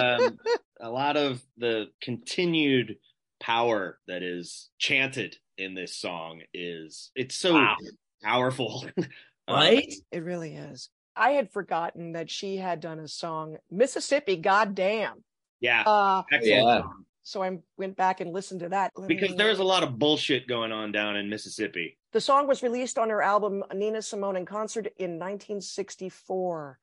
um, 0.01 0.39
a 0.81 0.91
lot 0.91 1.17
of 1.17 1.43
the 1.59 1.87
continued 2.01 2.97
power 3.41 3.99
that 4.09 4.23
is 4.23 4.71
chanted 4.79 5.37
in 5.59 5.75
this 5.75 5.95
song 5.95 6.41
is 6.55 7.11
it's 7.15 7.37
so 7.37 7.55
wow. 7.55 7.77
powerful. 8.23 8.87
Right? 9.49 9.95
It 10.11 10.25
really 10.25 10.57
is. 10.57 10.91
I 11.15 11.31
had 11.31 11.53
forgotten 11.53 12.15
that 12.15 12.29
she 12.29 12.57
had 12.57 12.81
done 12.81 12.99
a 12.99 13.07
song, 13.07 13.59
Mississippi, 13.71 14.37
goddamn. 14.37 15.23
Yeah, 15.61 15.83
Uh, 15.87 16.25
excellent. 16.33 16.65
Yeah. 16.65 16.83
Song. 17.27 17.43
so 17.43 17.43
I 17.43 17.59
went 17.77 17.97
back 17.97 18.21
and 18.21 18.33
listened 18.33 18.61
to 18.61 18.69
that. 18.71 18.93
Because 19.07 19.31
me- 19.31 19.37
there 19.37 19.51
a 19.59 19.65
lot 19.65 19.83
of 19.83 19.99
bullshit 19.99 20.47
going 20.47 20.73
on 20.73 20.93
down 20.93 21.17
in 21.17 21.29
Mississippi. 21.29 21.99
the 22.13 22.21
song 22.21 22.47
was 22.47 22.63
released 22.63 22.99
on 22.99 23.11
her 23.11 23.23
album 23.23 23.63
Nina 23.75 24.03
Simone 24.03 24.37
in 24.37 24.47
concert 24.47 24.87
in 24.99 25.19
1964. 25.19 26.79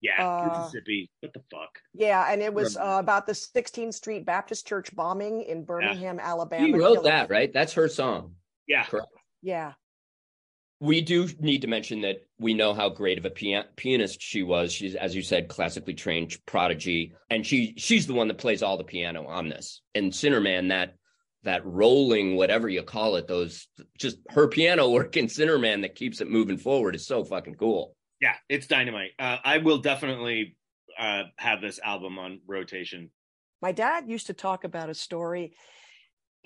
Yeah, 0.00 0.24
Uh, 0.24 0.58
Mississippi. 0.58 1.10
What 1.20 1.32
the 1.32 1.42
fuck? 1.50 1.80
Yeah, 1.92 2.30
and 2.32 2.40
it 2.40 2.54
was 2.54 2.76
uh, 2.76 2.98
about 3.00 3.26
the 3.26 3.32
16th 3.32 3.94
Street 3.94 4.24
Baptist 4.24 4.66
Church 4.66 4.94
bombing 4.94 5.42
in 5.42 5.64
Birmingham, 5.64 6.20
Alabama. 6.20 6.66
She 6.66 6.72
wrote 6.72 7.02
that, 7.04 7.30
right? 7.30 7.52
That's 7.52 7.72
her 7.72 7.88
song. 7.88 8.34
Yeah, 8.68 8.84
Correct. 8.84 9.08
Yeah, 9.42 9.72
We 10.80 11.00
do 11.00 11.28
need 11.40 11.62
to 11.62 11.66
mention 11.66 12.02
that 12.02 12.24
we 12.38 12.54
know 12.54 12.72
how 12.72 12.88
great 12.88 13.18
of 13.18 13.24
a 13.24 13.30
pia- 13.30 13.66
pianist 13.74 14.22
she 14.22 14.44
was. 14.44 14.72
She's, 14.72 14.94
as 14.94 15.14
you 15.14 15.22
said, 15.22 15.48
classically 15.48 15.94
trained 15.94 16.36
prodigy, 16.46 17.14
and 17.30 17.44
she 17.44 17.74
she's 17.76 18.06
the 18.06 18.14
one 18.14 18.28
that 18.28 18.38
plays 18.38 18.62
all 18.62 18.76
the 18.76 18.84
piano 18.84 19.26
on 19.26 19.48
this. 19.48 19.82
And 19.94 20.12
Sinnerman, 20.12 20.68
that 20.68 20.94
that 21.42 21.66
rolling, 21.66 22.36
whatever 22.36 22.68
you 22.68 22.82
call 22.82 23.16
it, 23.16 23.26
those 23.26 23.66
just 23.98 24.18
her 24.30 24.46
piano 24.46 24.88
work 24.90 25.16
in 25.16 25.26
Sinnerman 25.26 25.82
that 25.82 25.96
keeps 25.96 26.20
it 26.20 26.30
moving 26.30 26.58
forward 26.58 26.94
is 26.94 27.06
so 27.06 27.24
fucking 27.24 27.56
cool. 27.56 27.96
yeah, 28.20 28.34
it's 28.48 28.66
dynamite. 28.66 29.12
Uh, 29.18 29.38
I 29.44 29.58
will 29.58 29.78
definitely 29.78 30.56
uh, 30.98 31.24
have 31.36 31.60
this 31.60 31.80
album 31.82 32.18
on 32.18 32.40
rotation. 32.46 33.10
my 33.62 33.72
dad 33.72 34.08
used 34.08 34.26
to 34.28 34.34
talk 34.34 34.64
about 34.64 34.90
a 34.90 34.94
story. 34.94 35.54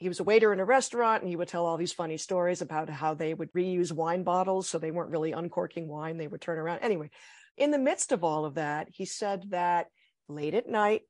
He 0.02 0.08
was 0.08 0.20
a 0.20 0.24
waiter 0.24 0.52
in 0.52 0.58
a 0.58 0.64
restaurant 0.64 1.22
and 1.22 1.28
he 1.28 1.36
would 1.36 1.46
tell 1.46 1.64
all 1.64 1.76
these 1.76 1.92
funny 1.92 2.16
stories 2.16 2.60
about 2.60 2.90
how 2.90 3.14
they 3.14 3.34
would 3.34 3.52
reuse 3.52 3.92
wine 3.92 4.24
bottles. 4.24 4.68
So 4.68 4.78
they 4.78 4.90
weren't 4.90 5.12
really 5.12 5.30
uncorking 5.30 5.86
wine, 5.86 6.16
they 6.16 6.26
would 6.26 6.40
turn 6.40 6.58
around. 6.58 6.80
Anyway, 6.80 7.10
in 7.56 7.70
the 7.70 7.78
midst 7.78 8.10
of 8.10 8.24
all 8.24 8.44
of 8.44 8.54
that, 8.54 8.88
he 8.90 9.04
said 9.04 9.50
that 9.50 9.86
late 10.28 10.54
at 10.54 10.68
night, 10.68 11.02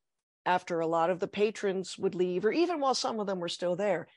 after 0.44 0.80
a 0.80 0.86
lot 0.86 1.08
of 1.08 1.20
the 1.20 1.28
patrons 1.28 1.96
would 1.96 2.14
leave, 2.14 2.44
or 2.44 2.52
even 2.52 2.80
while 2.80 2.94
some 2.94 3.20
of 3.20 3.26
them 3.26 3.40
were 3.40 3.48
still 3.48 3.76
there, 3.76 4.08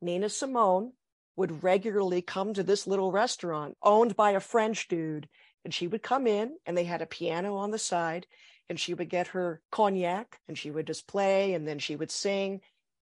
Nina 0.00 0.28
Simone 0.28 0.92
would 1.36 1.64
regularly 1.64 2.22
come 2.22 2.54
to 2.54 2.62
this 2.62 2.86
little 2.86 3.10
restaurant 3.10 3.76
owned 3.82 4.14
by 4.14 4.32
a 4.32 4.40
French 4.40 4.88
dude. 4.88 5.28
And 5.64 5.74
she 5.74 5.86
would 5.86 6.02
come 6.02 6.26
in 6.26 6.56
and 6.66 6.76
they 6.76 6.84
had 6.84 7.02
a 7.02 7.06
piano 7.06 7.56
on 7.56 7.70
the 7.70 7.78
side 7.78 8.26
and 8.68 8.78
she 8.78 8.94
would 8.94 9.10
get 9.10 9.28
her 9.28 9.60
cognac 9.72 10.38
and 10.48 10.56
she 10.56 10.70
would 10.70 10.86
just 10.86 11.08
play 11.08 11.54
and 11.54 11.66
then 11.66 11.78
she 11.78 11.96
would 11.96 12.10
sing. 12.10 12.60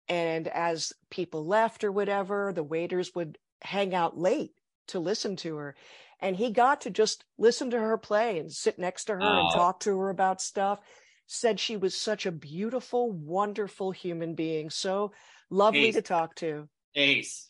And 0.07 0.47
as 0.47 0.93
people 1.09 1.45
left 1.45 1.83
or 1.83 1.91
whatever, 1.91 2.51
the 2.53 2.63
waiters 2.63 3.13
would 3.15 3.37
hang 3.61 3.95
out 3.95 4.17
late 4.17 4.51
to 4.87 4.99
listen 4.99 5.35
to 5.37 5.55
her. 5.57 5.75
And 6.19 6.35
he 6.35 6.51
got 6.51 6.81
to 6.81 6.89
just 6.89 7.25
listen 7.37 7.71
to 7.71 7.79
her 7.79 7.97
play 7.97 8.39
and 8.39 8.51
sit 8.51 8.79
next 8.79 9.05
to 9.05 9.13
her 9.13 9.21
and 9.21 9.51
talk 9.51 9.81
to 9.81 9.97
her 9.99 10.09
about 10.09 10.41
stuff. 10.41 10.79
Said 11.27 11.59
she 11.59 11.75
was 11.75 11.99
such 11.99 12.25
a 12.25 12.31
beautiful, 12.31 13.11
wonderful 13.11 13.91
human 13.91 14.35
being, 14.35 14.69
so 14.69 15.11
lovely 15.49 15.87
Ace. 15.87 15.95
to 15.95 16.01
talk 16.01 16.35
to. 16.35 16.69
Ace. 16.93 17.49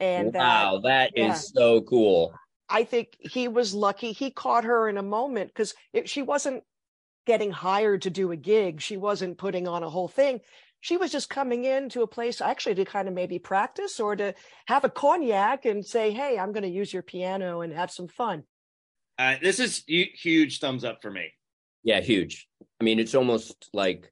And 0.00 0.32
that 0.32 0.38
wow, 0.38 0.80
that 0.84 1.12
is 1.14 1.26
yeah. 1.26 1.34
so 1.34 1.82
cool. 1.82 2.34
I 2.68 2.84
think 2.84 3.16
he 3.18 3.48
was 3.48 3.74
lucky. 3.74 4.12
He 4.12 4.30
caught 4.30 4.64
her 4.64 4.88
in 4.88 4.96
a 4.96 5.02
moment 5.02 5.48
because 5.48 5.74
she 6.06 6.22
wasn't 6.22 6.62
getting 7.26 7.50
hired 7.50 8.02
to 8.02 8.10
do 8.10 8.32
a 8.32 8.36
gig. 8.36 8.80
She 8.80 8.96
wasn't 8.96 9.38
putting 9.38 9.68
on 9.68 9.82
a 9.82 9.90
whole 9.90 10.08
thing. 10.08 10.40
She 10.80 10.96
was 10.96 11.12
just 11.12 11.28
coming 11.28 11.64
into 11.64 12.02
a 12.02 12.06
place 12.06 12.40
actually 12.40 12.76
to 12.76 12.84
kind 12.84 13.08
of 13.08 13.14
maybe 13.14 13.38
practice 13.38 14.00
or 14.00 14.16
to 14.16 14.34
have 14.66 14.84
a 14.84 14.90
cognac 14.90 15.64
and 15.64 15.84
say, 15.84 16.10
Hey, 16.10 16.38
I'm 16.38 16.52
going 16.52 16.62
to 16.62 16.68
use 16.68 16.92
your 16.92 17.02
piano 17.02 17.60
and 17.60 17.72
have 17.72 17.90
some 17.90 18.08
fun. 18.08 18.44
Uh, 19.18 19.36
this 19.42 19.60
is 19.60 19.84
huge 19.86 20.60
thumbs 20.60 20.84
up 20.84 21.02
for 21.02 21.10
me. 21.10 21.32
Yeah, 21.82 22.00
huge. 22.00 22.48
I 22.80 22.84
mean, 22.84 22.98
it's 22.98 23.14
almost 23.14 23.68
like 23.74 24.10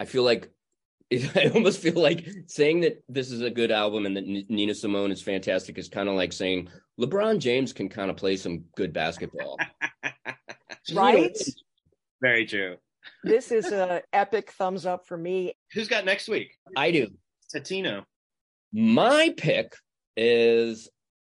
I 0.00 0.04
feel 0.04 0.22
like 0.24 0.50
I 1.36 1.50
almost 1.54 1.80
feel 1.80 2.00
like 2.00 2.26
saying 2.46 2.80
that 2.80 3.02
this 3.08 3.30
is 3.30 3.42
a 3.42 3.50
good 3.50 3.70
album 3.70 4.06
and 4.06 4.16
that 4.16 4.26
Nina 4.26 4.74
Simone 4.74 5.12
is 5.12 5.22
fantastic 5.22 5.78
is 5.78 5.88
kind 5.88 6.08
of 6.08 6.14
like 6.14 6.32
saying 6.32 6.68
LeBron 6.98 7.38
James 7.38 7.72
can 7.72 7.88
kind 7.88 8.10
of 8.10 8.16
play 8.16 8.36
some 8.36 8.64
good 8.76 8.92
basketball. 8.92 9.58
Right? 10.92 11.36
Very 12.20 12.44
true. 12.44 12.76
This 13.24 13.52
is 13.52 13.72
a 13.72 14.02
epic 14.12 14.50
thumbs 14.52 14.86
up 14.86 15.06
for 15.06 15.16
me. 15.16 15.54
Who's 15.72 15.88
got 15.88 16.04
next 16.04 16.28
week? 16.28 16.56
I 16.76 16.90
do. 16.90 17.08
Tatino. 17.54 18.04
My 18.72 19.34
pick 19.36 19.74
is 20.16 20.88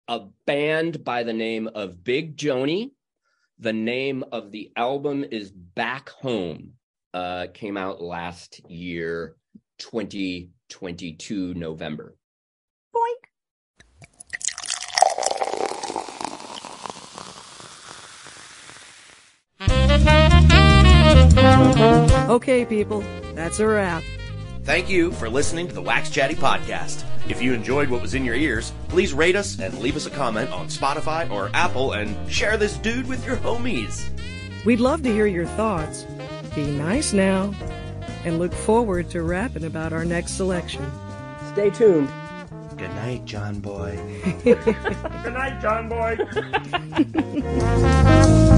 a 0.09 0.21
band 0.47 1.05
by 1.05 1.23
the 1.23 1.33
name 1.33 1.69
of 1.75 2.05
Big 2.05 2.37
Joanie. 2.37 2.93
The 3.59 3.73
name 3.73 4.25
of 4.33 4.51
the 4.51 4.71
album 4.77 5.25
is 5.31 5.51
Back 5.51 6.11
Home. 6.11 6.73
Uh, 7.15 7.47
came 7.53 7.77
out 7.77 8.01
last 8.01 8.61
year, 8.71 9.37
2022 9.79 11.55
November. 11.55 12.17
Okay, 21.37 22.65
people, 22.65 23.03
that's 23.35 23.59
a 23.61 23.67
wrap. 23.67 24.03
Thank 24.65 24.89
you 24.89 25.13
for 25.13 25.29
listening 25.29 25.67
to 25.69 25.75
the 25.75 25.83
Wax 25.83 26.11
Chatty 26.11 26.35
Podcast. 26.35 27.05
If 27.29 27.41
you 27.41 27.53
enjoyed 27.53 27.89
what 27.89 28.03
was 28.03 28.15
in 28.15 28.25
your 28.25 28.35
ears, 28.35 28.73
please 28.89 29.13
rate 29.13 29.37
us 29.37 29.59
and 29.59 29.79
leave 29.79 29.97
us 29.97 30.07
a 30.07 30.11
comment 30.11 30.51
on 30.51 30.67
Spotify 30.69 31.31
or 31.31 31.51
Apple 31.55 31.93
and 31.93 32.31
share 32.31 32.57
this 32.57 32.77
dude 32.77 33.07
with 33.09 33.25
your 33.27 33.37
homies. 33.37 34.09
We'd 34.65 34.81
love 34.81 35.03
to 35.03 35.13
hear 35.13 35.27
your 35.27 35.47
thoughts. 35.47 36.07
Be 36.55 36.67
nice 36.67 37.13
now, 37.13 37.55
and 38.25 38.39
look 38.39 38.53
forward 38.53 39.11
to 39.11 39.23
rapping 39.23 39.65
about 39.65 39.93
our 39.93 40.05
next 40.05 40.33
selection. 40.33 40.85
Stay 41.53 41.71
tuned. 41.71 42.09
Good 42.77 42.91
night, 42.91 43.25
John 43.25 43.61
Boy. 43.61 43.99
Good 44.45 45.35
night, 45.35 45.61
John 45.63 45.89
Boy. 45.89 46.19